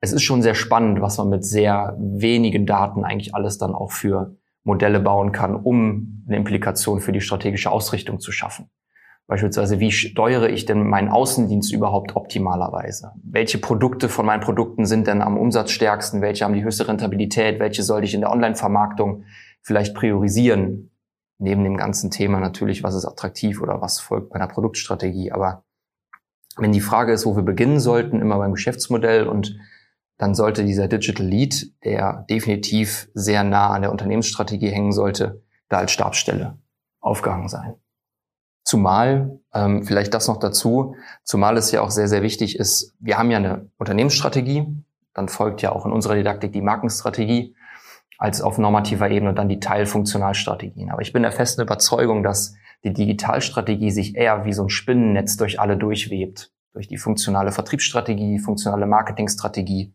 Es 0.00 0.12
ist 0.12 0.22
schon 0.22 0.42
sehr 0.42 0.54
spannend, 0.54 1.00
was 1.00 1.18
man 1.18 1.28
mit 1.28 1.44
sehr 1.44 1.96
wenigen 1.98 2.66
Daten 2.66 3.04
eigentlich 3.04 3.34
alles 3.34 3.58
dann 3.58 3.74
auch 3.74 3.92
für 3.92 4.36
Modelle 4.64 5.00
bauen 5.00 5.32
kann, 5.32 5.54
um 5.54 6.24
eine 6.26 6.36
Implikation 6.36 7.00
für 7.00 7.12
die 7.12 7.20
strategische 7.20 7.70
Ausrichtung 7.70 8.20
zu 8.20 8.32
schaffen. 8.32 8.70
Beispielsweise, 9.28 9.78
wie 9.80 9.92
steuere 9.92 10.50
ich 10.50 10.66
denn 10.66 10.88
meinen 10.88 11.08
Außendienst 11.08 11.72
überhaupt 11.72 12.16
optimalerweise? 12.16 13.12
Welche 13.22 13.58
Produkte 13.58 14.08
von 14.08 14.26
meinen 14.26 14.40
Produkten 14.40 14.84
sind 14.84 15.06
denn 15.06 15.22
am 15.22 15.38
umsatzstärksten? 15.38 16.20
Welche 16.20 16.44
haben 16.44 16.54
die 16.54 16.64
höchste 16.64 16.88
Rentabilität? 16.88 17.60
Welche 17.60 17.82
sollte 17.82 18.04
ich 18.04 18.14
in 18.14 18.20
der 18.20 18.32
Online-Vermarktung 18.32 19.24
vielleicht 19.62 19.94
priorisieren? 19.94 20.92
neben 21.42 21.64
dem 21.64 21.76
ganzen 21.76 22.10
Thema 22.10 22.38
natürlich, 22.38 22.84
was 22.84 22.94
ist 22.94 23.04
attraktiv 23.04 23.60
oder 23.60 23.80
was 23.80 23.98
folgt 23.98 24.30
bei 24.30 24.36
einer 24.36 24.46
Produktstrategie. 24.46 25.32
Aber 25.32 25.64
wenn 26.56 26.72
die 26.72 26.80
Frage 26.80 27.12
ist, 27.12 27.26
wo 27.26 27.34
wir 27.34 27.42
beginnen 27.42 27.80
sollten, 27.80 28.20
immer 28.20 28.38
beim 28.38 28.52
Geschäftsmodell 28.52 29.26
und 29.26 29.58
dann 30.18 30.36
sollte 30.36 30.64
dieser 30.64 30.86
Digital 30.86 31.26
Lead, 31.26 31.72
der 31.84 32.24
definitiv 32.30 33.08
sehr 33.12 33.42
nah 33.42 33.70
an 33.70 33.82
der 33.82 33.90
Unternehmensstrategie 33.90 34.68
hängen 34.68 34.92
sollte, 34.92 35.42
da 35.68 35.78
als 35.78 35.90
Stabsstelle 35.90 36.58
aufgehangen 37.00 37.48
sein. 37.48 37.74
Zumal, 38.62 39.40
ähm, 39.52 39.82
vielleicht 39.82 40.14
das 40.14 40.28
noch 40.28 40.38
dazu, 40.38 40.94
zumal 41.24 41.56
es 41.56 41.72
ja 41.72 41.80
auch 41.80 41.90
sehr, 41.90 42.06
sehr 42.06 42.22
wichtig 42.22 42.56
ist, 42.56 42.94
wir 43.00 43.18
haben 43.18 43.32
ja 43.32 43.38
eine 43.38 43.68
Unternehmensstrategie, 43.78 44.64
dann 45.12 45.28
folgt 45.28 45.60
ja 45.60 45.72
auch 45.72 45.86
in 45.86 45.92
unserer 45.92 46.14
Didaktik 46.14 46.52
die 46.52 46.62
Markenstrategie 46.62 47.56
als 48.22 48.40
auf 48.40 48.56
normativer 48.56 49.10
Ebene 49.10 49.34
dann 49.34 49.48
die 49.48 49.58
Teilfunktionalstrategien. 49.58 50.90
Aber 50.92 51.02
ich 51.02 51.12
bin 51.12 51.24
der 51.24 51.32
festen 51.32 51.60
Überzeugung, 51.60 52.22
dass 52.22 52.54
die 52.84 52.92
Digitalstrategie 52.92 53.90
sich 53.90 54.14
eher 54.14 54.44
wie 54.44 54.52
so 54.52 54.62
ein 54.62 54.68
Spinnennetz 54.68 55.36
durch 55.36 55.58
alle 55.58 55.76
durchwebt. 55.76 56.52
Durch 56.72 56.86
die 56.86 56.98
funktionale 56.98 57.50
Vertriebsstrategie, 57.50 58.38
funktionale 58.38 58.86
Marketingstrategie. 58.86 59.92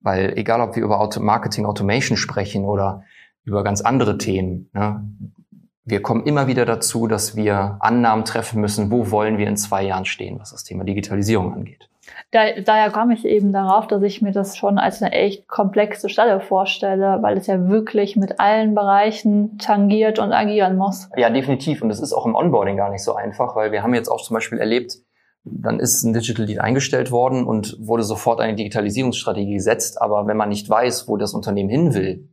Weil 0.00 0.32
egal, 0.38 0.62
ob 0.62 0.76
wir 0.76 0.82
über 0.82 1.10
Marketing 1.20 1.66
Automation 1.66 2.16
sprechen 2.16 2.64
oder 2.64 3.02
über 3.44 3.62
ganz 3.62 3.82
andere 3.82 4.16
Themen, 4.16 4.70
ne, 4.72 5.06
wir 5.84 6.00
kommen 6.00 6.24
immer 6.24 6.46
wieder 6.46 6.64
dazu, 6.64 7.06
dass 7.06 7.36
wir 7.36 7.76
Annahmen 7.80 8.24
treffen 8.24 8.62
müssen, 8.62 8.90
wo 8.90 9.10
wollen 9.10 9.36
wir 9.36 9.46
in 9.46 9.58
zwei 9.58 9.82
Jahren 9.82 10.06
stehen, 10.06 10.40
was 10.40 10.52
das 10.52 10.64
Thema 10.64 10.84
Digitalisierung 10.84 11.52
angeht. 11.52 11.87
Da, 12.30 12.60
daher 12.60 12.90
komme 12.90 13.14
ich 13.14 13.24
eben 13.24 13.52
darauf, 13.52 13.86
dass 13.86 14.02
ich 14.02 14.20
mir 14.20 14.32
das 14.32 14.56
schon 14.56 14.78
als 14.78 15.02
eine 15.02 15.12
echt 15.12 15.48
komplexe 15.48 16.08
Stelle 16.08 16.40
vorstelle, 16.40 17.18
weil 17.22 17.38
es 17.38 17.46
ja 17.46 17.68
wirklich 17.68 18.16
mit 18.16 18.38
allen 18.38 18.74
Bereichen 18.74 19.58
tangiert 19.58 20.18
und 20.18 20.32
agieren 20.32 20.76
muss. 20.76 21.08
Ja, 21.16 21.30
definitiv. 21.30 21.82
Und 21.82 21.88
das 21.88 22.00
ist 22.00 22.12
auch 22.12 22.26
im 22.26 22.34
Onboarding 22.34 22.76
gar 22.76 22.90
nicht 22.90 23.02
so 23.02 23.14
einfach, 23.14 23.56
weil 23.56 23.72
wir 23.72 23.82
haben 23.82 23.94
jetzt 23.94 24.08
auch 24.08 24.22
zum 24.22 24.34
Beispiel 24.34 24.58
erlebt, 24.58 24.98
dann 25.44 25.80
ist 25.80 26.02
ein 26.02 26.12
Digital 26.12 26.44
Lead 26.44 26.60
eingestellt 26.60 27.10
worden 27.10 27.44
und 27.44 27.76
wurde 27.80 28.02
sofort 28.02 28.40
eine 28.40 28.54
Digitalisierungsstrategie 28.54 29.54
gesetzt. 29.54 30.00
Aber 30.00 30.26
wenn 30.26 30.36
man 30.36 30.48
nicht 30.50 30.68
weiß, 30.68 31.08
wo 31.08 31.16
das 31.16 31.32
Unternehmen 31.32 31.70
hin 31.70 31.94
will, 31.94 32.28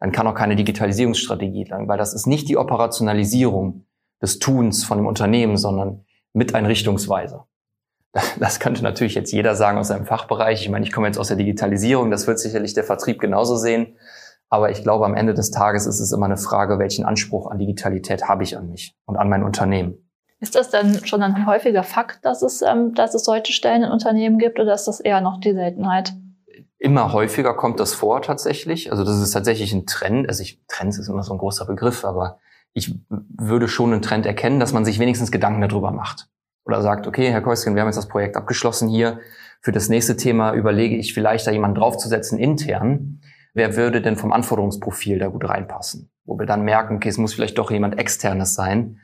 dann 0.00 0.12
kann 0.12 0.26
auch 0.26 0.34
keine 0.34 0.56
Digitalisierungsstrategie 0.56 1.64
lang, 1.64 1.88
weil 1.88 1.98
das 1.98 2.14
ist 2.14 2.26
nicht 2.26 2.48
die 2.48 2.56
Operationalisierung 2.56 3.86
des 4.20 4.38
Tuns 4.38 4.84
von 4.84 4.98
dem 4.98 5.06
Unternehmen, 5.06 5.56
sondern 5.56 6.04
Miteinrichtungsweise. 6.32 7.44
Das 8.38 8.60
könnte 8.60 8.82
natürlich 8.82 9.14
jetzt 9.14 9.32
jeder 9.32 9.54
sagen 9.54 9.78
aus 9.78 9.88
seinem 9.88 10.06
Fachbereich. 10.06 10.62
Ich 10.62 10.68
meine, 10.68 10.84
ich 10.84 10.92
komme 10.92 11.06
jetzt 11.06 11.18
aus 11.18 11.28
der 11.28 11.36
Digitalisierung, 11.36 12.10
das 12.10 12.26
wird 12.26 12.38
sicherlich 12.38 12.74
der 12.74 12.84
Vertrieb 12.84 13.20
genauso 13.20 13.56
sehen. 13.56 13.96
Aber 14.48 14.70
ich 14.70 14.82
glaube, 14.82 15.04
am 15.04 15.14
Ende 15.14 15.34
des 15.34 15.50
Tages 15.50 15.86
ist 15.86 16.00
es 16.00 16.12
immer 16.12 16.26
eine 16.26 16.36
Frage, 16.36 16.78
welchen 16.78 17.04
Anspruch 17.04 17.50
an 17.50 17.58
Digitalität 17.58 18.28
habe 18.28 18.44
ich 18.44 18.56
an 18.56 18.70
mich 18.70 18.94
und 19.04 19.16
an 19.16 19.28
mein 19.28 19.42
Unternehmen. 19.42 20.08
Ist 20.38 20.54
das 20.54 20.70
denn 20.70 21.04
schon 21.04 21.22
ein 21.22 21.46
häufiger 21.46 21.82
Fakt, 21.82 22.24
dass 22.24 22.42
es, 22.42 22.62
ähm, 22.62 22.94
dass 22.94 23.14
es 23.14 23.24
solche 23.24 23.52
Stellen 23.52 23.82
in 23.82 23.90
Unternehmen 23.90 24.38
gibt 24.38 24.60
oder 24.60 24.74
ist 24.74 24.84
das 24.84 25.00
eher 25.00 25.20
noch 25.20 25.40
die 25.40 25.54
Seltenheit? 25.54 26.12
Immer 26.78 27.12
häufiger 27.12 27.54
kommt 27.54 27.80
das 27.80 27.94
vor 27.94 28.20
tatsächlich. 28.22 28.92
Also 28.92 29.02
das 29.02 29.18
ist 29.18 29.30
tatsächlich 29.30 29.72
ein 29.72 29.86
Trend. 29.86 30.28
Also 30.28 30.42
ich, 30.42 30.60
Trends 30.68 30.98
ist 30.98 31.08
immer 31.08 31.22
so 31.22 31.32
ein 31.32 31.38
großer 31.38 31.64
Begriff, 31.64 32.04
aber 32.04 32.38
ich 32.74 32.94
würde 33.08 33.66
schon 33.66 33.92
einen 33.92 34.02
Trend 34.02 34.26
erkennen, 34.26 34.60
dass 34.60 34.74
man 34.74 34.84
sich 34.84 34.98
wenigstens 34.98 35.32
Gedanken 35.32 35.62
darüber 35.62 35.90
macht 35.90 36.28
oder 36.66 36.82
sagt, 36.82 37.06
okay, 37.06 37.30
Herr 37.30 37.42
Keusken, 37.42 37.74
wir 37.74 37.82
haben 37.82 37.88
jetzt 37.88 37.96
das 37.96 38.08
Projekt 38.08 38.36
abgeschlossen 38.36 38.88
hier. 38.88 39.20
Für 39.60 39.72
das 39.72 39.88
nächste 39.88 40.16
Thema 40.16 40.52
überlege 40.52 40.96
ich 40.96 41.14
vielleicht 41.14 41.46
da 41.46 41.50
jemanden 41.50 41.76
draufzusetzen 41.76 42.38
intern. 42.38 43.20
Wer 43.54 43.76
würde 43.76 44.02
denn 44.02 44.16
vom 44.16 44.32
Anforderungsprofil 44.32 45.18
da 45.18 45.28
gut 45.28 45.48
reinpassen? 45.48 46.10
Wo 46.24 46.38
wir 46.38 46.46
dann 46.46 46.62
merken, 46.62 46.96
okay, 46.96 47.08
es 47.08 47.18
muss 47.18 47.34
vielleicht 47.34 47.56
doch 47.56 47.70
jemand 47.70 47.98
externes 47.98 48.54
sein. 48.54 48.98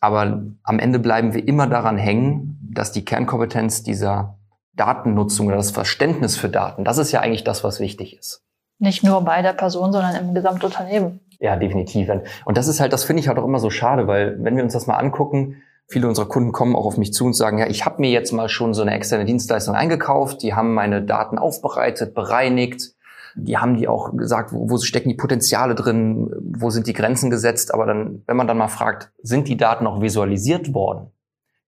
Aber 0.00 0.44
am 0.62 0.78
Ende 0.78 0.98
bleiben 0.98 1.34
wir 1.34 1.46
immer 1.46 1.66
daran 1.66 1.96
hängen, 1.96 2.58
dass 2.62 2.90
die 2.90 3.04
Kernkompetenz 3.04 3.82
dieser 3.82 4.38
Datennutzung 4.74 5.46
oder 5.46 5.56
das 5.56 5.70
Verständnis 5.70 6.36
für 6.36 6.48
Daten, 6.48 6.84
das 6.84 6.98
ist 6.98 7.12
ja 7.12 7.20
eigentlich 7.20 7.44
das, 7.44 7.62
was 7.62 7.80
wichtig 7.80 8.18
ist. 8.18 8.42
Nicht 8.78 9.04
nur 9.04 9.22
bei 9.22 9.40
der 9.40 9.52
Person, 9.52 9.92
sondern 9.92 10.16
im 10.16 10.34
Gesamtunternehmen. 10.34 11.20
Ja, 11.38 11.56
definitiv. 11.56 12.10
Und 12.44 12.56
das 12.56 12.66
ist 12.66 12.80
halt, 12.80 12.92
das 12.92 13.04
finde 13.04 13.20
ich 13.20 13.28
halt 13.28 13.38
auch 13.38 13.44
immer 13.44 13.60
so 13.60 13.70
schade, 13.70 14.06
weil 14.06 14.42
wenn 14.42 14.56
wir 14.56 14.64
uns 14.64 14.72
das 14.72 14.86
mal 14.86 14.96
angucken, 14.96 15.62
Viele 15.86 16.08
unserer 16.08 16.28
Kunden 16.28 16.52
kommen 16.52 16.74
auch 16.74 16.86
auf 16.86 16.96
mich 16.96 17.12
zu 17.12 17.26
und 17.26 17.34
sagen, 17.34 17.58
ja, 17.58 17.66
ich 17.66 17.84
habe 17.84 18.00
mir 18.00 18.10
jetzt 18.10 18.32
mal 18.32 18.48
schon 18.48 18.72
so 18.72 18.82
eine 18.82 18.94
externe 18.94 19.24
Dienstleistung 19.24 19.74
eingekauft, 19.74 20.42
die 20.42 20.54
haben 20.54 20.72
meine 20.72 21.02
Daten 21.02 21.38
aufbereitet, 21.38 22.14
bereinigt, 22.14 22.94
die 23.36 23.58
haben 23.58 23.76
die 23.76 23.88
auch 23.88 24.16
gesagt, 24.16 24.52
wo, 24.52 24.70
wo 24.70 24.78
stecken 24.78 25.08
die 25.08 25.16
Potenziale 25.16 25.74
drin, 25.74 26.30
wo 26.40 26.70
sind 26.70 26.86
die 26.86 26.92
Grenzen 26.92 27.30
gesetzt, 27.30 27.74
aber 27.74 27.84
dann, 27.84 28.22
wenn 28.26 28.36
man 28.36 28.46
dann 28.46 28.58
mal 28.58 28.68
fragt, 28.68 29.12
sind 29.22 29.48
die 29.48 29.56
Daten 29.56 29.86
auch 29.86 30.00
visualisiert 30.00 30.72
worden? 30.72 31.10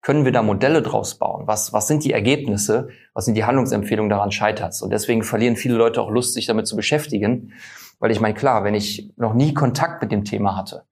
Können 0.01 0.25
wir 0.25 0.33
da 0.33 0.43
Modelle 0.43 0.83
draus 0.83 1.19
bauen? 1.19 1.49
Was, 1.49 1.73
was 1.73 1.89
sind 1.89 2.05
die 2.05 2.13
Ergebnisse? 2.13 2.89
Was 3.13 3.25
sind 3.25 3.35
die 3.35 3.45
Handlungsempfehlungen 3.45 4.09
daran 4.09 4.31
scheitert? 4.31 4.81
Und 4.81 4.91
deswegen 4.91 5.25
verlieren 5.25 5.57
viele 5.57 5.75
Leute 5.75 6.01
auch 6.01 6.11
Lust, 6.11 6.35
sich 6.35 6.47
damit 6.47 6.69
zu 6.69 6.77
beschäftigen. 6.77 7.53
Weil 7.99 8.13
ich 8.13 8.21
meine, 8.21 8.35
klar, 8.35 8.63
wenn 8.63 8.75
ich 8.75 9.13
noch 9.17 9.35
nie 9.35 9.53
Kontakt 9.53 10.03
mit 10.03 10.13
dem 10.13 10.25
Thema 10.25 10.57
hatte, 10.57 10.85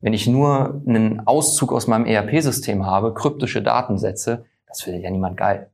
wenn 0.00 0.12
ich 0.12 0.26
nur 0.26 0.82
einen 0.86 1.26
Auszug 1.26 1.72
aus 1.72 1.86
meinem 1.86 2.06
ERP-System 2.06 2.86
habe, 2.86 3.14
kryptische 3.14 3.62
Datensätze, 3.62 4.44
das 4.66 4.82
findet 4.82 5.02
ja 5.02 5.10
niemand 5.10 5.36
geil. 5.36 5.70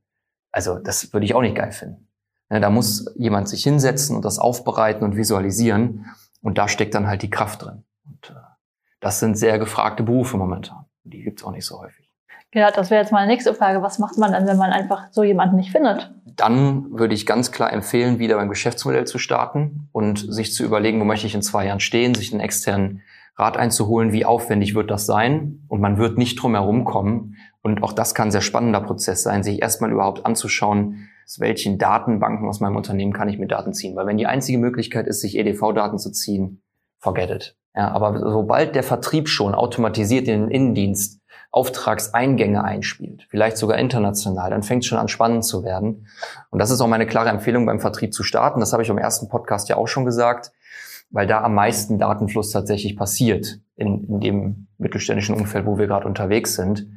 Also 0.51 0.79
das 0.79 1.13
würde 1.13 1.27
ich 1.27 1.35
auch 1.35 1.43
nicht 1.43 1.57
geil 1.57 1.73
finden. 1.73 2.09
Da 2.49 2.71
muss 2.71 3.13
jemand 3.17 3.49
sich 3.49 3.63
hinsetzen 3.63 4.17
und 4.17 4.25
das 4.25 4.39
aufbereiten 4.39 5.05
und 5.05 5.17
visualisieren. 5.17 6.07
Und 6.43 6.59
da 6.59 6.69
steckt 6.69 6.95
dann 6.95 7.09
halt 7.09 7.23
die 7.23 7.31
Kraft 7.31 7.65
drin. 7.65 7.85
Und 8.05 8.31
äh, 8.31 8.41
das 9.01 9.19
sind 9.19 9.37
sehr 9.37 9.59
gefragte 9.59 10.03
Berufe 10.03 10.37
momentan. 10.37 10.87
Die 11.03 11.23
gibt's 11.23 11.43
auch 11.45 11.51
nicht 11.51 11.67
so 11.67 11.81
häufig. 11.81 12.07
Ja, 12.55 12.71
das 12.71 12.91
wäre 12.91 13.03
jetzt 13.03 13.13
meine 13.13 13.27
nächste 13.27 13.53
Frage. 13.53 13.83
Was 13.83 13.99
macht 13.99 14.17
man 14.17 14.33
dann, 14.33 14.47
wenn 14.47 14.57
man 14.57 14.73
einfach 14.73 15.09
so 15.11 15.25
jemanden 15.25 15.57
nicht 15.57 15.73
findet? 15.73 16.11
Dann 16.25 16.99
würde 16.99 17.15
ich 17.15 17.27
ganz 17.27 17.51
klar 17.51 17.73
empfehlen, 17.73 18.19
wieder 18.19 18.37
beim 18.37 18.49
Geschäftsmodell 18.49 19.07
zu 19.07 19.19
starten 19.19 19.89
und 19.93 20.33
sich 20.33 20.55
zu 20.55 20.65
überlegen, 20.65 21.01
wo 21.01 21.05
möchte 21.05 21.27
ich 21.27 21.35
in 21.35 21.43
zwei 21.43 21.67
Jahren 21.67 21.81
stehen, 21.81 22.15
sich 22.15 22.33
einen 22.33 22.41
externen 22.41 23.03
Rat 23.39 23.57
einzuholen, 23.57 24.13
wie 24.13 24.25
aufwendig 24.25 24.75
wird 24.75 24.91
das 24.91 25.07
sein. 25.07 25.65
Und 25.69 25.81
man 25.81 25.99
wird 25.99 26.17
nicht 26.17 26.43
drum 26.43 26.55
herum 26.55 26.85
kommen. 26.85 27.37
Und 27.63 27.83
auch 27.83 27.93
das 27.93 28.15
kann 28.15 28.29
ein 28.29 28.33
sehr 28.33 28.41
spannender 28.41 28.81
Prozess 28.81 29.23
sein, 29.23 29.43
sich 29.43 29.61
erstmal 29.61 29.93
überhaupt 29.93 30.25
anzuschauen, 30.25 31.09
aus 31.27 31.41
welchen 31.41 31.79
Datenbanken 31.79 32.49
aus 32.49 32.61
meinem 32.61 32.77
Unternehmen 32.77 33.13
kann 33.13 33.29
ich 33.29 33.39
mir 33.39 33.49
Daten 33.49 33.75
ziehen. 33.75 33.97
Weil 33.97 34.07
wenn 34.07 34.17
die 34.17 34.27
einzige 34.27 34.59
Möglichkeit 34.59 35.07
ist, 35.07 35.21
sich 35.21 35.37
EDV-Daten 35.37 35.99
zu 35.99 36.13
ziehen, 36.13 36.63
forget 36.99 37.31
it. 37.31 37.57
Ja, 37.75 37.91
aber 37.91 38.19
sobald 38.19 38.75
der 38.75 38.83
Vertrieb 38.83 39.29
schon 39.29 39.55
automatisiert 39.55 40.29
in 40.29 40.43
den 40.43 40.51
Innendienst 40.51 41.21
Auftragseingänge 41.51 42.63
einspielt, 42.65 43.27
vielleicht 43.29 43.57
sogar 43.59 43.79
international, 43.79 44.51
dann 44.51 44.63
fängt 44.63 44.83
es 44.83 44.89
schon 44.89 44.99
an 44.99 45.09
spannend 45.09 45.45
zu 45.45 45.63
werden. 45.63 46.07
Und 46.51 46.59
das 46.59 46.71
ist 46.71 46.81
auch 46.81 46.87
meine 46.87 47.07
klare 47.07 47.29
Empfehlung 47.29 47.67
beim 47.67 47.81
Vertrieb 47.81 48.15
zu 48.15 48.23
starten. 48.23 48.61
Das 48.61 48.73
habe 48.73 48.83
ich 48.83 48.89
im 48.89 48.99
ersten 48.99 49.29
Podcast 49.29 49.69
ja 49.69 49.77
auch 49.77 49.89
schon 49.89 50.05
gesagt 50.05 50.53
weil 51.11 51.27
da 51.27 51.43
am 51.43 51.55
meisten 51.55 51.99
Datenfluss 51.99 52.51
tatsächlich 52.51 52.97
passiert 52.97 53.61
in, 53.77 54.05
in 54.05 54.21
dem 54.21 54.67
mittelständischen 54.79 55.35
Umfeld, 55.35 55.67
wo 55.67 55.79
wir 55.79 55.87
gerade 55.87 56.07
unterwegs 56.07 56.55
sind. 56.55 56.89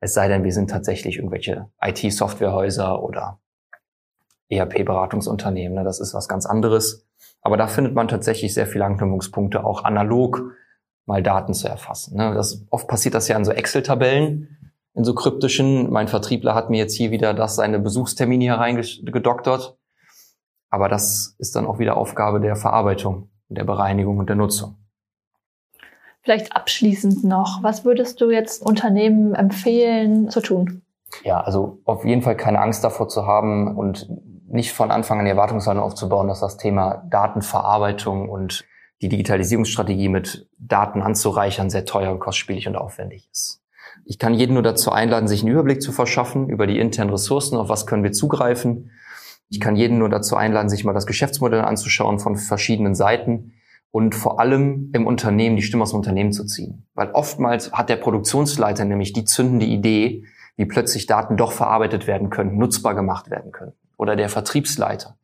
Es 0.00 0.14
sei 0.14 0.28
denn, 0.28 0.44
wir 0.44 0.52
sind 0.52 0.70
tatsächlich 0.70 1.16
irgendwelche 1.16 1.70
IT-Softwarehäuser 1.80 3.02
oder 3.02 3.40
ERP-Beratungsunternehmen. 4.48 5.76
Ne? 5.76 5.84
Das 5.84 6.00
ist 6.00 6.14
was 6.14 6.28
ganz 6.28 6.46
anderes. 6.46 7.06
Aber 7.40 7.56
da 7.56 7.66
findet 7.66 7.94
man 7.94 8.08
tatsächlich 8.08 8.54
sehr 8.54 8.66
viele 8.66 8.84
Anknüpfungspunkte, 8.84 9.64
auch 9.64 9.84
analog 9.84 10.52
mal 11.06 11.22
Daten 11.22 11.54
zu 11.54 11.68
erfassen. 11.68 12.16
Ne? 12.16 12.34
Das, 12.34 12.64
oft 12.70 12.88
passiert 12.88 13.14
das 13.14 13.28
ja 13.28 13.36
in 13.36 13.44
so 13.44 13.52
Excel-Tabellen, 13.52 14.72
in 14.94 15.04
so 15.04 15.14
kryptischen. 15.14 15.90
Mein 15.90 16.08
Vertriebler 16.08 16.54
hat 16.54 16.70
mir 16.70 16.78
jetzt 16.78 16.94
hier 16.94 17.10
wieder 17.10 17.34
das 17.34 17.56
seine 17.56 17.78
Besuchstermine 17.78 18.44
hier 18.44 18.54
reingedoktert. 18.54 19.76
Aber 20.70 20.88
das 20.88 21.36
ist 21.38 21.54
dann 21.56 21.66
auch 21.66 21.78
wieder 21.78 21.96
Aufgabe 21.96 22.40
der 22.40 22.56
Verarbeitung, 22.56 23.30
der 23.48 23.64
Bereinigung 23.64 24.18
und 24.18 24.28
der 24.28 24.36
Nutzung. 24.36 24.76
Vielleicht 26.22 26.56
abschließend 26.56 27.24
noch, 27.24 27.62
was 27.62 27.84
würdest 27.84 28.20
du 28.20 28.30
jetzt 28.30 28.64
Unternehmen 28.64 29.34
empfehlen 29.34 30.28
zu 30.28 30.40
tun? 30.40 30.82
Ja, 31.22 31.40
also 31.40 31.78
auf 31.84 32.04
jeden 32.04 32.22
Fall 32.22 32.36
keine 32.36 32.60
Angst 32.60 32.82
davor 32.82 33.08
zu 33.08 33.26
haben 33.26 33.76
und 33.76 34.08
nicht 34.48 34.72
von 34.72 34.90
Anfang 34.90 35.18
an 35.18 35.24
die 35.24 35.30
Erwartungshaltung 35.30 35.82
aufzubauen, 35.82 36.28
dass 36.28 36.40
das 36.40 36.56
Thema 36.56 37.04
Datenverarbeitung 37.08 38.28
und 38.28 38.64
die 39.02 39.08
Digitalisierungsstrategie 39.08 40.08
mit 40.08 40.48
Daten 40.58 41.02
anzureichern 41.02 41.70
sehr 41.70 41.84
teuer 41.84 42.10
und 42.12 42.18
kostspielig 42.18 42.66
und 42.66 42.76
aufwendig 42.76 43.28
ist. 43.30 43.62
Ich 44.04 44.18
kann 44.18 44.34
jeden 44.34 44.54
nur 44.54 44.62
dazu 44.62 44.92
einladen, 44.92 45.28
sich 45.28 45.42
einen 45.42 45.52
Überblick 45.52 45.82
zu 45.82 45.92
verschaffen 45.92 46.48
über 46.48 46.66
die 46.66 46.78
internen 46.78 47.10
Ressourcen, 47.10 47.56
auf 47.56 47.68
was 47.68 47.86
können 47.86 48.04
wir 48.04 48.12
zugreifen. 48.12 48.90
Ich 49.48 49.60
kann 49.60 49.76
jeden 49.76 49.98
nur 49.98 50.08
dazu 50.08 50.36
einladen, 50.36 50.68
sich 50.68 50.84
mal 50.84 50.92
das 50.92 51.06
Geschäftsmodell 51.06 51.60
anzuschauen 51.60 52.18
von 52.18 52.36
verschiedenen 52.36 52.94
Seiten 52.94 53.52
und 53.90 54.14
vor 54.14 54.40
allem 54.40 54.90
im 54.92 55.06
Unternehmen 55.06 55.56
die 55.56 55.62
Stimme 55.62 55.84
aus 55.84 55.90
dem 55.90 55.98
Unternehmen 55.98 56.32
zu 56.32 56.44
ziehen. 56.44 56.86
Weil 56.94 57.10
oftmals 57.12 57.72
hat 57.72 57.88
der 57.88 57.96
Produktionsleiter 57.96 58.84
nämlich 58.84 59.12
die 59.12 59.24
zündende 59.24 59.66
Idee, 59.66 60.24
wie 60.56 60.66
plötzlich 60.66 61.06
Daten 61.06 61.36
doch 61.36 61.52
verarbeitet 61.52 62.06
werden 62.06 62.30
können, 62.30 62.58
nutzbar 62.58 62.94
gemacht 62.94 63.30
werden 63.30 63.52
können. 63.52 63.72
Oder 63.96 64.16
der 64.16 64.28
Vertriebsleiter 64.28 65.16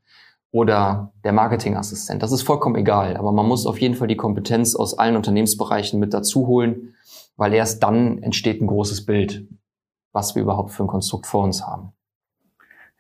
oder 0.53 1.13
der 1.25 1.33
Marketingassistent. 1.33 2.23
Das 2.23 2.31
ist 2.31 2.43
vollkommen 2.43 2.77
egal, 2.77 3.17
aber 3.17 3.33
man 3.33 3.47
muss 3.47 3.67
auf 3.67 3.81
jeden 3.81 3.95
Fall 3.95 4.09
die 4.09 4.17
Kompetenz 4.17 4.77
aus 4.77 4.97
allen 4.99 5.17
Unternehmensbereichen 5.17 5.99
mit 5.99 6.13
dazu 6.13 6.47
holen, 6.47 6.95
weil 7.37 7.55
erst 7.55 7.83
dann 7.83 8.23
entsteht 8.23 8.61
ein 8.61 8.67
großes 8.67 9.07
Bild, 9.07 9.49
was 10.13 10.35
wir 10.35 10.43
überhaupt 10.43 10.71
für 10.71 10.85
ein 10.85 10.89
Konstrukt 10.89 11.27
vor 11.27 11.43
uns 11.43 11.67
haben. 11.67 11.93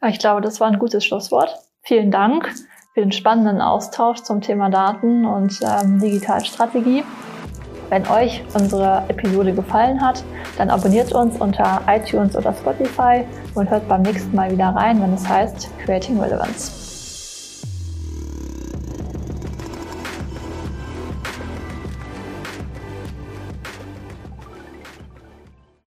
Ja, 0.02 0.08
ich 0.08 0.18
glaube, 0.18 0.40
das 0.40 0.58
war 0.58 0.66
ein 0.66 0.80
gutes 0.80 1.04
Schlusswort. 1.04 1.56
Vielen 1.82 2.10
Dank 2.10 2.52
für 2.92 3.00
den 3.00 3.12
spannenden 3.12 3.60
Austausch 3.60 4.22
zum 4.22 4.40
Thema 4.40 4.68
Daten 4.68 5.24
und 5.24 5.60
ähm, 5.62 6.00
Digitalstrategie. 6.00 7.04
Wenn 7.88 8.08
euch 8.08 8.42
unsere 8.54 9.04
Episode 9.08 9.54
gefallen 9.54 10.00
hat, 10.00 10.24
dann 10.58 10.70
abonniert 10.70 11.12
uns 11.12 11.40
unter 11.40 11.82
iTunes 11.86 12.34
oder 12.34 12.52
Spotify 12.52 13.24
und 13.54 13.70
hört 13.70 13.86
beim 13.86 14.02
nächsten 14.02 14.34
Mal 14.34 14.50
wieder 14.50 14.70
rein, 14.70 15.00
wenn 15.00 15.14
es 15.14 15.28
heißt 15.28 15.70
Creating 15.84 16.18
Relevance. 16.18 16.81